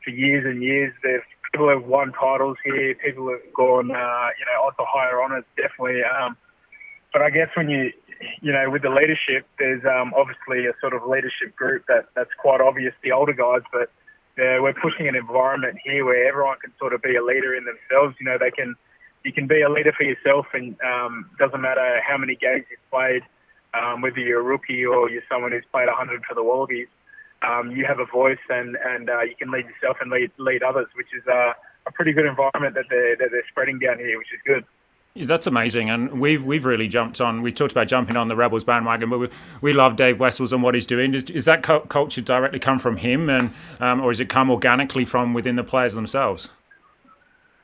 [0.01, 0.93] for years and years.
[1.03, 1.19] They've
[1.51, 2.95] people have won titles here.
[2.95, 5.43] People have gone, uh, you know, on to higher honours.
[5.57, 6.01] Definitely.
[6.03, 6.37] Um,
[7.13, 7.91] but I guess when you,
[8.41, 12.31] you know, with the leadership, there's um, obviously a sort of leadership group that that's
[12.39, 12.93] quite obvious.
[13.03, 13.91] The older guys, but
[14.39, 17.65] uh, we're pushing an environment here where everyone can sort of be a leader in
[17.65, 18.15] themselves.
[18.19, 18.75] You know, they can,
[19.25, 22.89] you can be a leader for yourself, and um, doesn't matter how many games you've
[22.89, 23.23] played,
[23.73, 26.87] um, whether you're a rookie or you're someone who's played 100 for the Wallabies.
[27.41, 30.63] Um, you have a voice, and and uh, you can lead yourself and lead lead
[30.63, 31.53] others, which is uh,
[31.87, 34.63] a pretty good environment that they're that they're spreading down here, which is good.
[35.13, 37.41] Yeah, That's amazing, and we've we've really jumped on.
[37.41, 40.63] We talked about jumping on the Rebels bandwagon, but we, we love Dave Wessels and
[40.63, 41.13] what he's doing.
[41.13, 44.49] Is, is that cu- culture directly come from him, and um, or has it come
[44.49, 46.47] organically from within the players themselves?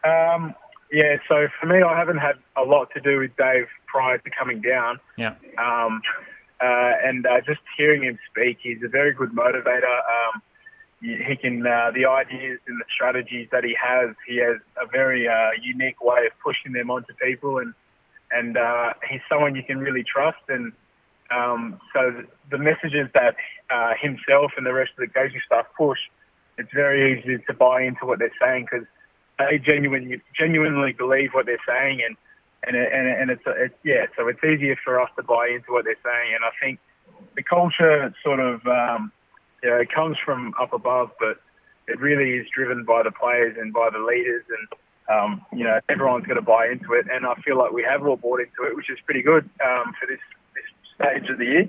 [0.04, 0.56] Um,
[0.92, 4.30] yeah, so for me, I haven't had a lot to do with Dave prior to
[4.30, 5.00] coming down.
[5.18, 6.02] Yeah, Um,
[6.60, 9.86] uh, and uh, just hearing him speak, he's a very good motivator.
[9.86, 10.42] Um,
[11.00, 14.16] he can uh, the ideas and the strategies that he has.
[14.28, 17.74] He has a very uh, unique way of pushing them onto people, and
[18.32, 20.42] and uh, he's someone you can really trust.
[20.50, 20.74] And
[21.30, 23.36] um, so the messages that
[23.70, 26.00] uh, himself and the rest of the coaching staff push,
[26.58, 28.88] it's very easy to buy into what they're saying because
[29.38, 32.18] they genuinely genuinely believe what they're saying, and
[32.68, 35.48] and it, and, it, and it's, it's yeah, so it's easier for us to buy
[35.48, 36.80] into what they're saying, and I think
[37.36, 39.12] the culture sort of um,
[39.64, 41.42] you know it comes from up above, but
[41.88, 44.68] it really is driven by the players and by the leaders, and
[45.10, 48.06] um, you know everyone's got to buy into it, and I feel like we have
[48.06, 50.20] all bought into it, which is pretty good um, for this
[50.54, 51.68] this stage of the year,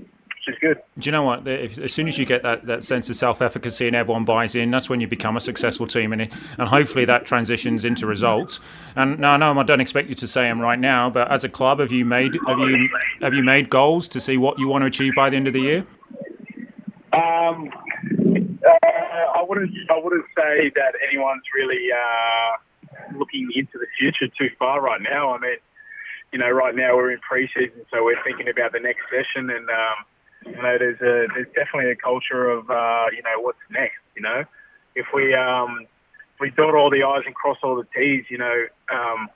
[0.48, 0.78] is good.
[0.98, 1.46] Do you know what?
[1.46, 4.54] If, as soon as you get that, that sense of self efficacy and everyone buys
[4.54, 8.60] in, that's when you become a successful team, and and hopefully that transitions into results.
[8.96, 11.48] And no, no, I don't expect you to say them right now, but as a
[11.48, 12.88] club, have you made have you
[13.20, 15.52] have you made goals to see what you want to achieve by the end of
[15.52, 15.86] the year?
[17.12, 17.70] Um,
[18.64, 19.70] uh, I wouldn't.
[19.90, 25.34] I wouldn't say that anyone's really uh, looking into the future too far right now.
[25.34, 25.56] I mean,
[26.32, 29.68] you know, right now we're in pre-season, so we're thinking about the next session, and
[29.70, 30.04] um,
[30.44, 33.98] you know, there's a there's definitely a culture of uh, you know what's next.
[34.14, 34.44] You know,
[34.94, 35.86] if we um,
[36.34, 39.28] if we dot all the i's and cross all the t's, you know, um,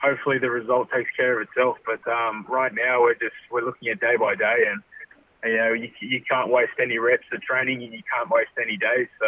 [0.00, 1.76] hopefully the result takes care of itself.
[1.84, 4.82] But um, right now we're just we're looking at day by day, and
[5.44, 8.76] you know you, you can't waste any reps of training, and you can't waste any
[8.76, 9.08] days.
[9.20, 9.26] So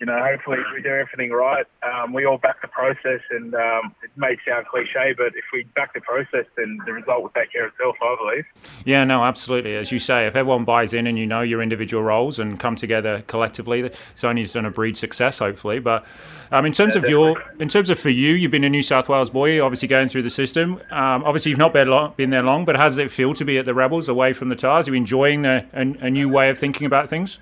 [0.00, 3.54] you know, hopefully if we do everything right, um, we all back the process, and
[3.54, 7.30] um, it may sound cliche, but if we back the process, then the result will
[7.30, 8.44] take care of itself, I believe.
[8.84, 9.74] Yeah, no, absolutely.
[9.76, 12.76] As you say, if everyone buys in and you know your individual roles and come
[12.76, 15.80] together collectively, it's only going to breed success, hopefully.
[15.80, 16.06] But
[16.52, 18.82] um, in terms Yeah, of your, in terms of for you, you've been a New
[18.82, 20.80] South Wales boy, obviously going through the system.
[20.90, 23.44] Um, obviously, you've not been, long, been there long, but how does it feel to
[23.44, 24.86] be at the Rebels, away from the Tahs?
[24.86, 27.40] Are you enjoying a, a, a new way of thinking about things?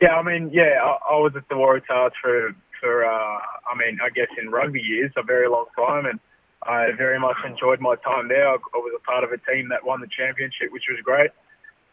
[0.00, 3.38] Yeah, I mean, yeah, I, I was at the Waratahs for for uh,
[3.68, 6.18] I mean, I guess in rugby years, a very long time, and
[6.62, 8.48] I very much enjoyed my time there.
[8.48, 11.30] I, I was a part of a team that won the championship, which was great.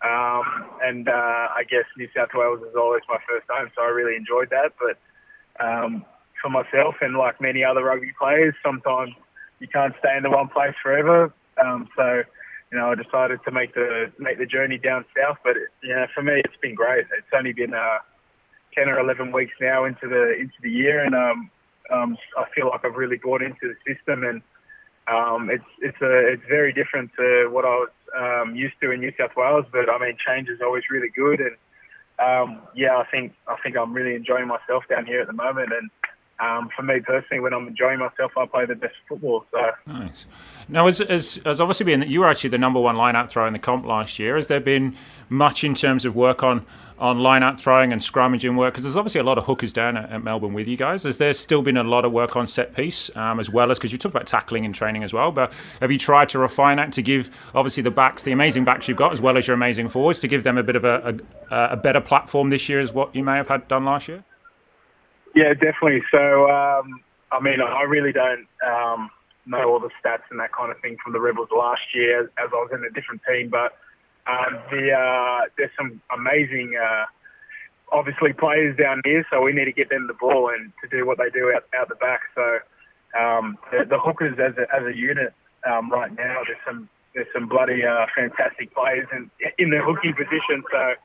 [0.04, 0.44] Um,
[0.84, 4.16] and uh, I guess New South Wales is always my first home, so I really
[4.16, 4.74] enjoyed that.
[4.80, 4.96] But
[5.64, 6.06] um,
[6.42, 9.12] for myself and like many other rugby players, sometimes
[9.60, 11.34] you can't stay in the one place forever.
[11.64, 12.24] Um, so
[12.72, 15.38] you know, I decided to make the make the journey down south.
[15.44, 17.06] But you know, for me, it's been great.
[17.18, 18.00] It's only been uh,
[18.76, 21.50] ten or eleven weeks now into the into the year, and um,
[21.92, 24.42] um, I feel like I've really bought into the system, and
[25.08, 29.00] um, it's it's a it's very different to what I was um, used to in
[29.00, 29.66] New South Wales.
[29.72, 31.56] But I mean, change is always really good, and
[32.20, 35.72] um, yeah, I think I think I'm really enjoying myself down here at the moment,
[35.72, 35.90] and
[36.40, 39.46] um, for me personally, when I'm enjoying myself, I play the best football.
[39.52, 40.28] So Nice.
[40.70, 43.32] Now, as, as, as obviously being that you were actually the number one line out
[43.32, 44.96] thrower in the comp last year, has there been
[45.30, 46.66] much in terms of work on,
[47.00, 48.74] on line out throwing and scrummaging work?
[48.74, 51.04] Because there's obviously a lot of hookers down at, at Melbourne with you guys.
[51.04, 53.80] Has there still been a lot of work on set piece um, as well as,
[53.80, 56.78] because you talked about tackling and training as well, but have you tried to refine
[56.78, 59.56] that to give obviously the backs, the amazing backs you've got, as well as your
[59.56, 61.18] amazing forwards, to give them a bit of a,
[61.50, 64.24] a, a better platform this year as what you may have had done last year?
[65.38, 66.02] Yeah, definitely.
[66.10, 67.00] So, um,
[67.32, 69.12] I mean, I really don't um,
[69.46, 72.50] know all the stats and that kind of thing from the Rebels last year, as
[72.50, 73.50] I was in a different team.
[73.54, 73.78] But
[74.26, 77.06] um, the uh, there's some amazing, uh,
[77.92, 79.28] obviously, players down here.
[79.30, 81.66] So we need to get them the ball and to do what they do out,
[81.78, 82.22] out the back.
[82.34, 82.58] So
[83.14, 85.36] um, the, the hookers as a, as a unit
[85.70, 89.30] um, right now, there's some there's some bloody uh, fantastic players in
[89.60, 90.66] in the hooking position.
[90.72, 90.98] So.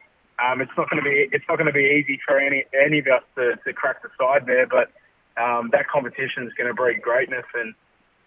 [0.43, 2.99] Um, it's not going to be it's not going to be easy for any any
[2.99, 4.91] of us to, to crack the side there, but
[5.41, 7.75] um, that competition is going to breed greatness, and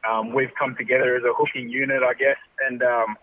[0.09, 2.37] um, we've come together as a hooking unit, I guess,
[2.67, 3.17] and um,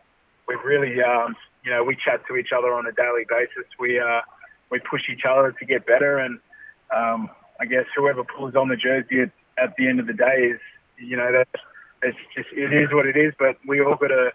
[0.46, 1.34] we've really um,
[1.64, 3.64] you know we chat to each other on a daily basis.
[3.78, 4.20] We uh,
[4.70, 6.38] we push each other to get better, and
[6.94, 7.30] um,
[7.60, 9.30] I guess whoever pulls on the jersey at,
[9.62, 10.60] at the end of the day is
[10.98, 11.48] you know that
[12.02, 14.32] it's just it is what it is, but we all got to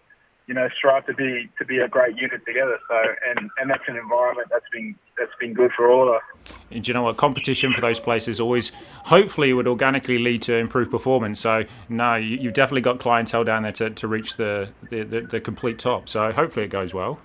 [0.47, 2.79] you know, strive to be to be a great unit together.
[2.87, 2.95] So,
[3.29, 6.53] and and that's an environment that's been that's been good for all of us.
[6.69, 7.15] And do you know what?
[7.17, 8.71] Competition for those places always,
[9.05, 11.39] hopefully, would organically lead to improved performance.
[11.39, 15.21] So, no, you, you've definitely got clientele down there to, to reach the, the, the,
[15.21, 16.09] the complete top.
[16.09, 17.19] So, hopefully, it goes well.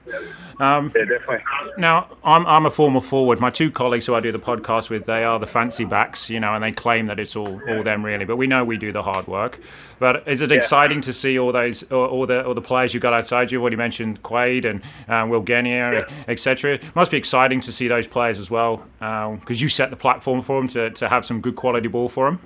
[0.60, 1.40] Um, Yeah, definitely.
[1.76, 3.40] now, I'm, I'm a former forward.
[3.40, 6.38] My two colleagues who I do the podcast with, they are the fancy backs, you
[6.38, 8.24] know, and they claim that it's all, all them really.
[8.24, 9.58] But we know we do the hard work.
[9.98, 13.04] But is it exciting to see all those, all, all the all the players you've
[13.04, 13.56] got outside you?
[13.56, 16.24] You've already mentioned Quade and um, Will Genia, Yeah.
[16.28, 16.78] etc.
[16.94, 20.60] Must be exciting to see those players as well, because you set the platform for
[20.60, 22.40] them to, to have some good quality ball for them.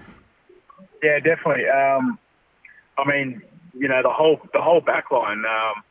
[1.03, 1.69] Yeah, definitely.
[1.69, 2.19] Um,
[2.99, 3.43] I mean,
[3.79, 5.45] you know, the whole the whole back line.
[5.45, 5.83] Um,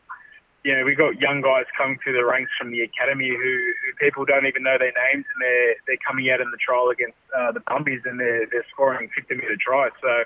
[0.63, 3.93] you know, we got young guys coming through the ranks from the academy who, who
[4.03, 7.17] people don't even know their names, and they're they're coming out in the trial against
[7.37, 9.91] uh, the Brumbies, and they're they're scoring 50 metre tries.
[10.01, 10.23] So,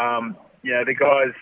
[0.00, 1.34] um, you know, the guys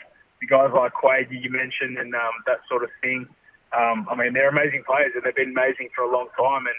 [0.44, 3.26] the guys like Quade you mentioned, and um, that sort of thing.
[3.72, 6.78] Um, I mean, they're amazing players, and they've been amazing for a long time, and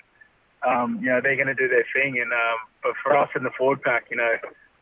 [0.62, 2.22] um, you know they're going to do their thing.
[2.22, 4.38] And um, but for us in the forward pack, you know,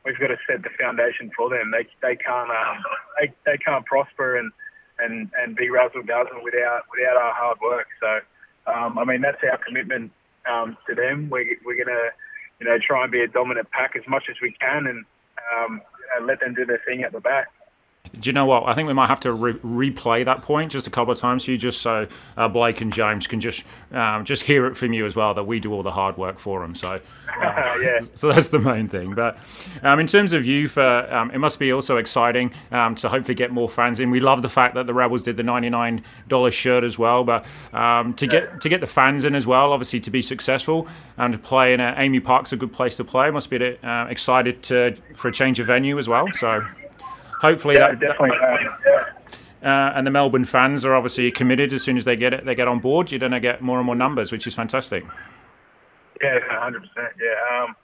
[0.06, 1.72] we've got to set the foundation for them.
[1.72, 2.84] They they can't um,
[3.20, 4.52] they they can't prosper and
[5.00, 7.88] and and be razzle dazzle without without our hard work.
[8.00, 8.20] So
[8.72, 10.12] um, I mean that's our commitment
[10.46, 11.30] um, to them.
[11.32, 12.12] We we're gonna
[12.60, 15.06] you know try and be a dominant pack as much as we can and
[15.56, 15.82] um,
[16.16, 17.48] and let them do their thing at the back.
[18.20, 18.68] Do you know what?
[18.68, 21.46] I think we might have to re- replay that point just a couple of times
[21.46, 22.08] for you, just so
[22.38, 25.46] uh, Blake and James can just um, just hear it from you as well that
[25.46, 26.76] we do all the hard work for them.
[26.76, 27.00] So, uh,
[27.82, 28.02] yeah.
[28.14, 29.16] so that's the main thing.
[29.16, 29.40] But
[29.82, 33.34] um, in terms of you, for um, it must be also exciting um, to hopefully
[33.34, 34.12] get more fans in.
[34.12, 37.24] We love the fact that the Rebels did the ninety nine dollars shirt as well,
[37.24, 40.88] but um, to get to get the fans in as well, obviously to be successful
[41.18, 43.32] and to play in a, AAMI Park's a good place to play.
[43.32, 46.28] Must be uh, excited to, for a change of venue as well.
[46.34, 46.64] So.
[47.44, 48.38] Hopefully Yeah, that, definitely.
[49.62, 51.72] Uh, and the Melbourne fans are obviously committed.
[51.74, 53.12] As soon as they get it, they get on board.
[53.12, 55.06] You're going to get more and more numbers, which is fantastic.
[56.22, 57.14] Yeah, hundred percent.
[57.20, 57.76] Yeah, um,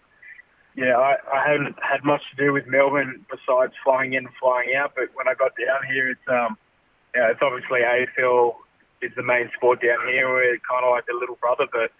[0.76, 0.98] yeah.
[0.98, 4.94] I, I haven't had much to do with Melbourne besides flying in and flying out.
[4.96, 6.58] But when I got down here, it's um,
[7.16, 8.56] yeah, it's obviously AFL
[9.02, 10.30] is the main sport down here.
[10.30, 11.66] We're kind of like the little brother.
[11.72, 11.92] But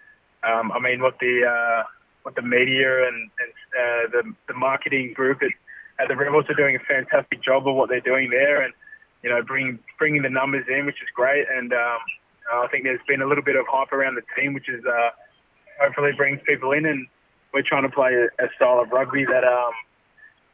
[0.48, 1.84] um, I mean, what the uh,
[2.22, 5.52] what the media and, and uh, the the marketing group at,
[6.00, 8.72] at the Rebels are doing a fantastic job of what they're doing there, and
[9.22, 11.46] you know bringing bringing the numbers in, which is great.
[11.52, 11.98] And um,
[12.52, 15.10] I think there's been a little bit of hype around the team, which is uh,
[15.80, 17.06] hopefully brings people in, and
[17.52, 19.72] we're trying to play a, a style of rugby that um,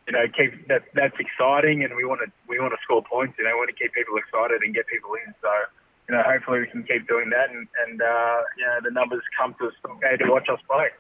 [0.06, 3.34] you know keep that that's exciting, and we want to we want to score points.
[3.38, 5.34] You know, we want to keep people excited and get people in.
[5.40, 5.50] So
[6.08, 9.22] you know, hopefully we can keep doing that, and and uh, you know the numbers
[9.38, 10.90] come to us okay to watch us play.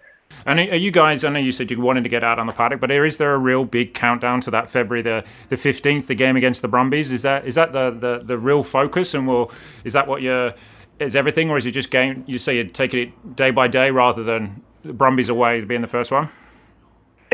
[0.44, 1.24] And are you guys?
[1.24, 3.34] I know you said you wanted to get out on the paddock, but is there
[3.34, 7.10] a real big countdown to that February the the fifteenth, the game against the Brumbies?
[7.10, 9.12] Is that is that the, the, the real focus?
[9.14, 9.50] And will
[9.82, 10.54] is that what you're
[11.00, 12.22] is everything, or is it just game?
[12.26, 15.88] You say you're taking it day by day rather than the Brumbies away being the
[15.88, 16.28] first one.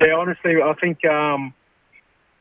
[0.01, 1.53] Yeah, honestly, I think um,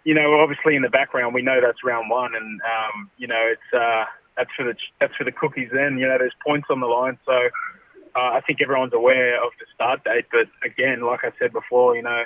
[0.03, 3.43] you know, obviously in the background we know that's round one, and um, you know
[3.51, 4.05] it's uh,
[4.37, 5.69] that's for the that's for the cookies.
[5.73, 7.49] Then you know there's points on the line, so
[8.15, 10.25] uh, I think everyone's aware of the start date.
[10.31, 12.23] But again, like I said before, you know,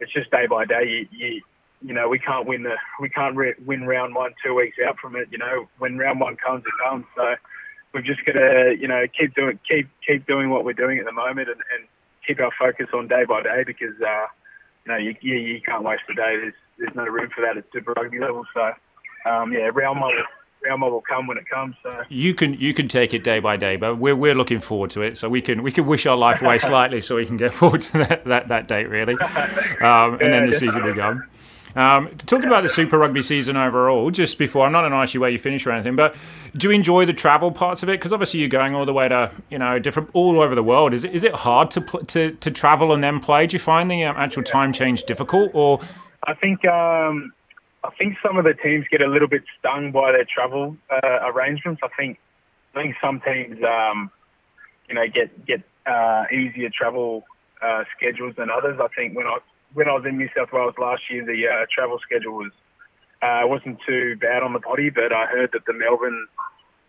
[0.00, 0.84] it's just day by day.
[0.84, 1.42] You, you,
[1.82, 4.98] you know, we can't win the we can't re- win round one two weeks out
[4.98, 5.28] from it.
[5.30, 7.04] You know, when round one comes, it comes.
[7.16, 7.34] So
[7.92, 11.04] we've just got to you know keep doing keep keep doing what we're doing at
[11.04, 11.86] the moment and, and
[12.26, 14.26] keep our focus on day by day because uh,
[14.84, 16.36] you know you, you you can't waste a day.
[16.36, 18.44] There's there's no room for that at Super Rugby level.
[18.54, 18.72] So
[19.30, 20.14] um, yeah, round one
[20.70, 21.76] our will come when it comes.
[21.82, 22.02] So.
[22.08, 25.02] You can you can take it day by day, but we're we're looking forward to
[25.02, 25.18] it.
[25.18, 27.82] So we can we can wish our life away slightly, so we can get forward
[27.82, 31.20] to that that, that date really, um, and yeah, then the season will go.
[31.76, 35.12] Um, talking about the Super Rugby season overall, just before I'm not going to ask
[35.12, 36.14] you where you finish or anything, but
[36.56, 37.98] do you enjoy the travel parts of it?
[37.98, 40.94] Because obviously you're going all the way to you know different all over the world.
[40.94, 43.46] Is it is it hard to pl- to to travel and then play?
[43.46, 45.80] Do you find the um, actual time change difficult, or
[46.22, 47.32] I think um,
[47.84, 51.28] I think some of the teams get a little bit stung by their travel uh,
[51.28, 51.82] arrangements.
[51.84, 52.18] I think
[52.74, 54.10] I think some teams, um,
[54.88, 57.24] you know, get get uh, easier travel
[57.60, 58.80] uh, schedules than others.
[58.82, 59.38] I think when I
[59.74, 62.52] when I was in New South Wales last year, the uh, travel schedule was
[63.20, 66.26] uh, wasn't too bad on the body, but I heard that the Melbourne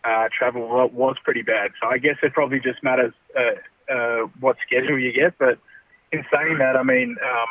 [0.05, 1.71] uh, travel was pretty bad.
[1.81, 5.37] So I guess it probably just matters uh, uh, what schedule you get.
[5.37, 5.59] But
[6.13, 7.17] in saying that, I mean.
[7.21, 7.47] Um,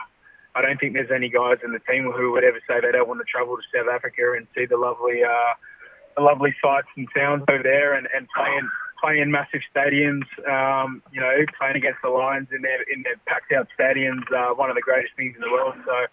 [0.54, 3.08] I don't think there's any guys in the team who would ever say they don't
[3.08, 5.54] want to travel to South Africa and see the lovely, uh,
[6.16, 8.68] the lovely sights and sounds over there and, and play in
[9.02, 10.24] play in massive stadiums.
[10.48, 14.54] Um, you know, playing against the Lions in their in their packed out stadiums, uh,
[14.54, 15.74] one of the greatest things in the world.
[15.84, 16.06] So.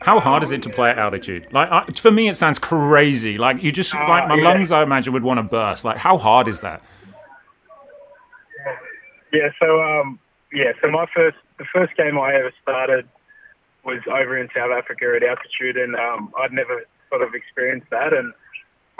[0.00, 1.48] How hard is it to play at altitude?
[1.50, 3.36] Like uh, for me, it sounds crazy.
[3.36, 4.44] Like you just like my yeah.
[4.44, 5.84] lungs, I imagine, would want to burst.
[5.84, 6.82] Like how hard is that?
[9.32, 9.48] Yeah.
[9.60, 10.20] So um,
[10.52, 10.72] yeah.
[10.80, 13.08] So my first the first game I ever started
[13.88, 18.12] was over in South Africa at altitude, and um, I'd never sort of experienced that,
[18.12, 18.32] and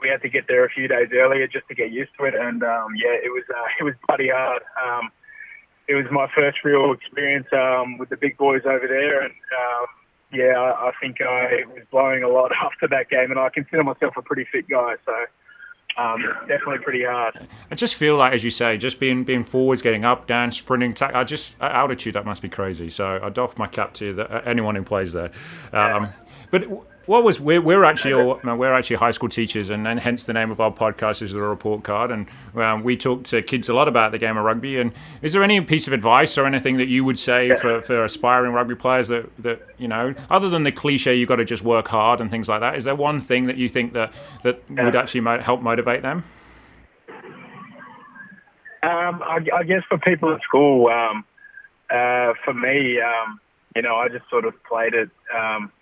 [0.01, 2.35] we had to get there a few days earlier just to get used to it,
[2.35, 4.63] and um, yeah, it was uh, it was bloody hard.
[4.81, 5.13] Um,
[5.89, 9.87] it was my first real experience um, with the big boys over there, and um,
[10.33, 13.85] yeah, I, I think I was blowing a lot after that game, and I consider
[13.85, 15.13] myself a pretty fit guy, so
[15.97, 17.47] um, definitely pretty hard.
[17.71, 20.95] I just feel like, as you say, just being being forwards, getting up, down, sprinting.
[20.95, 22.91] Ta- I just at altitude that must be crazy.
[22.91, 25.31] So I doff my cap to the, anyone who plays there.
[25.73, 26.11] Um,
[26.51, 26.65] but
[27.09, 30.35] what was we're, we're actually all, we're actually high school teachers, and, and, hence the
[30.35, 32.11] name of our podcast is the report card.
[32.11, 34.79] And um, we talk to kids a lot about the game of rugby.
[34.79, 34.93] And
[35.23, 38.53] is there any piece of advice or anything that you would say for, for aspiring
[38.53, 41.89] rugby players that that you know, other than the cliche, you got to just work
[41.89, 42.77] hard and things like that?
[42.77, 46.25] Is there one thing that you think that that would actually mo- help motivate them?
[48.83, 51.25] Um, I, I, guess for people at school, um,
[51.91, 53.41] uh, for me, um,
[53.75, 55.73] you know, I just sort of played it um,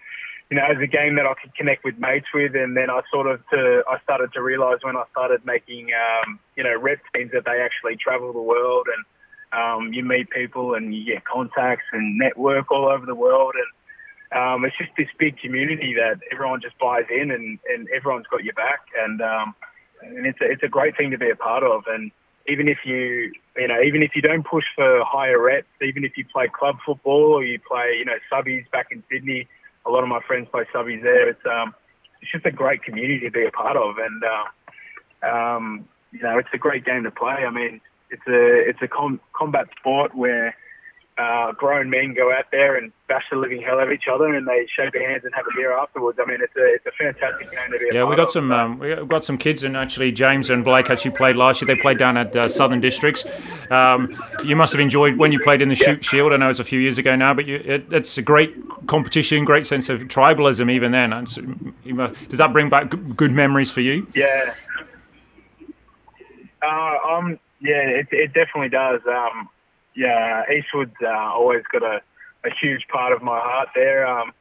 [0.50, 2.54] you know, as a game that I could connect with mates with.
[2.54, 6.38] And then I sort of to, I started to realise when I started making, um,
[6.56, 9.04] you know, rep teams that they actually travel the world and
[9.52, 13.54] um, you meet people and you get contacts and network all over the world.
[13.56, 18.26] And um, it's just this big community that everyone just buys in and, and everyone's
[18.30, 18.80] got your back.
[18.96, 19.54] And, um,
[20.02, 21.84] and it's a, it's a great thing to be a part of.
[21.88, 22.12] And
[22.48, 26.16] even if you, you know, even if you don't push for higher reps, even if
[26.16, 29.48] you play club football or you play, you know, subbies back in Sydney,
[29.86, 31.28] a lot of my friends play subbies there.
[31.28, 31.74] It's um,
[32.20, 36.38] it's just a great community to be a part of, and uh, um, you know,
[36.38, 37.44] it's a great game to play.
[37.46, 37.80] I mean,
[38.10, 40.54] it's a it's a com- combat sport where
[41.18, 44.34] uh, grown men go out there and bash the living hell out of each other,
[44.34, 46.18] and they shake their hands and have a beer afterwards.
[46.20, 47.88] I mean, it's a it's a fantastic game to be.
[47.92, 48.32] yeah, we got of.
[48.32, 51.74] some um, we got some kids, and actually James and Blake actually played last year.
[51.74, 53.24] They played down at uh, Southern Districts.
[53.70, 56.04] Um, you must have enjoyed when you played in the Shute.
[56.04, 56.32] Shield.
[56.34, 58.54] I know it's a few years ago now, but you, it, it's a great
[58.86, 61.10] competition, great sense of tribalism even then.
[61.10, 64.06] Does that bring back good memories for you?
[64.14, 64.54] Yeah.
[66.62, 69.00] Uh, um, yeah, it, it definitely does.
[69.08, 69.48] Um,
[69.96, 72.00] yeah, Eastwood's uh, always got a
[72.44, 74.06] a huge part of my heart there.
[74.06, 74.32] Um,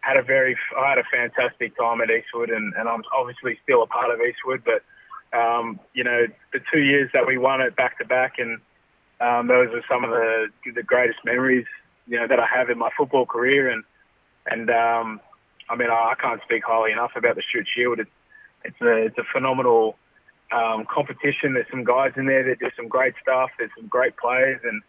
[0.00, 3.82] had a very, I had a fantastic time at Eastwood, and, and I'm obviously still
[3.82, 4.62] a part of Eastwood.
[4.64, 4.82] But
[5.36, 8.60] um, you know, the two years that we won it back to back, and
[9.20, 11.66] um, those are some of the the greatest memories
[12.06, 13.84] you know that I have in my football career, and
[14.46, 15.20] and um,
[15.68, 18.00] I mean I, can't speak highly enough about the Shute Shield.
[18.00, 18.10] It's
[18.64, 19.96] it's a it's a phenomenal
[20.52, 21.54] um, competition.
[21.54, 23.50] There's some guys in there that do some great stuff.
[23.58, 24.82] There's some great players, and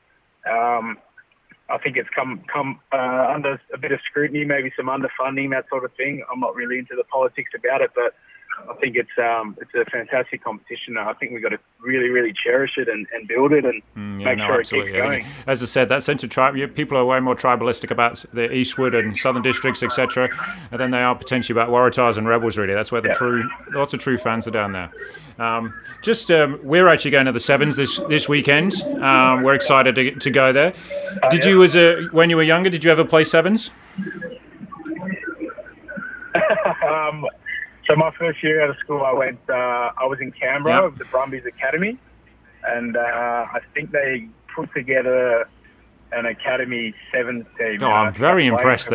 [0.47, 0.97] um,
[1.69, 5.65] I think it's come come uh, under a bit of scrutiny, maybe some underfunding, that
[5.69, 6.23] sort of thing.
[6.31, 8.15] I'm not really into the politics about it, but
[8.70, 10.97] I think it's um, it's a fantastic competition.
[10.97, 14.20] I think we've got to really, really cherish it and, and build it and mm,
[14.20, 14.91] yeah, make no, sure absolutely.
[14.91, 15.26] it keeps going.
[15.47, 18.95] As I said, that sense of tribe, people are way more tribalistic about the Eastwood
[18.95, 20.30] and Southern districts, etc.,
[20.72, 22.57] than they are potentially about Waratahs and Rebels.
[22.57, 23.14] Really, that's where the yeah.
[23.14, 24.91] true, lots of true fans are down there.
[25.39, 28.82] Um, just um, we're actually going to the sevens this this weekend.
[28.84, 30.74] Um, we're excited to, to go there.
[31.24, 31.51] Uh, did yeah.
[31.51, 33.72] you, as a when you were younger, did you ever play sevens?
[37.89, 39.39] so my first year out of school, I went.
[39.49, 40.91] Uh, I was in Canberra yep.
[40.91, 41.97] with the Brumbies Academy,
[42.63, 45.49] and uh, I think they put together
[46.11, 47.81] an academy sevens team.
[47.81, 48.91] Oh, I'm very impressed.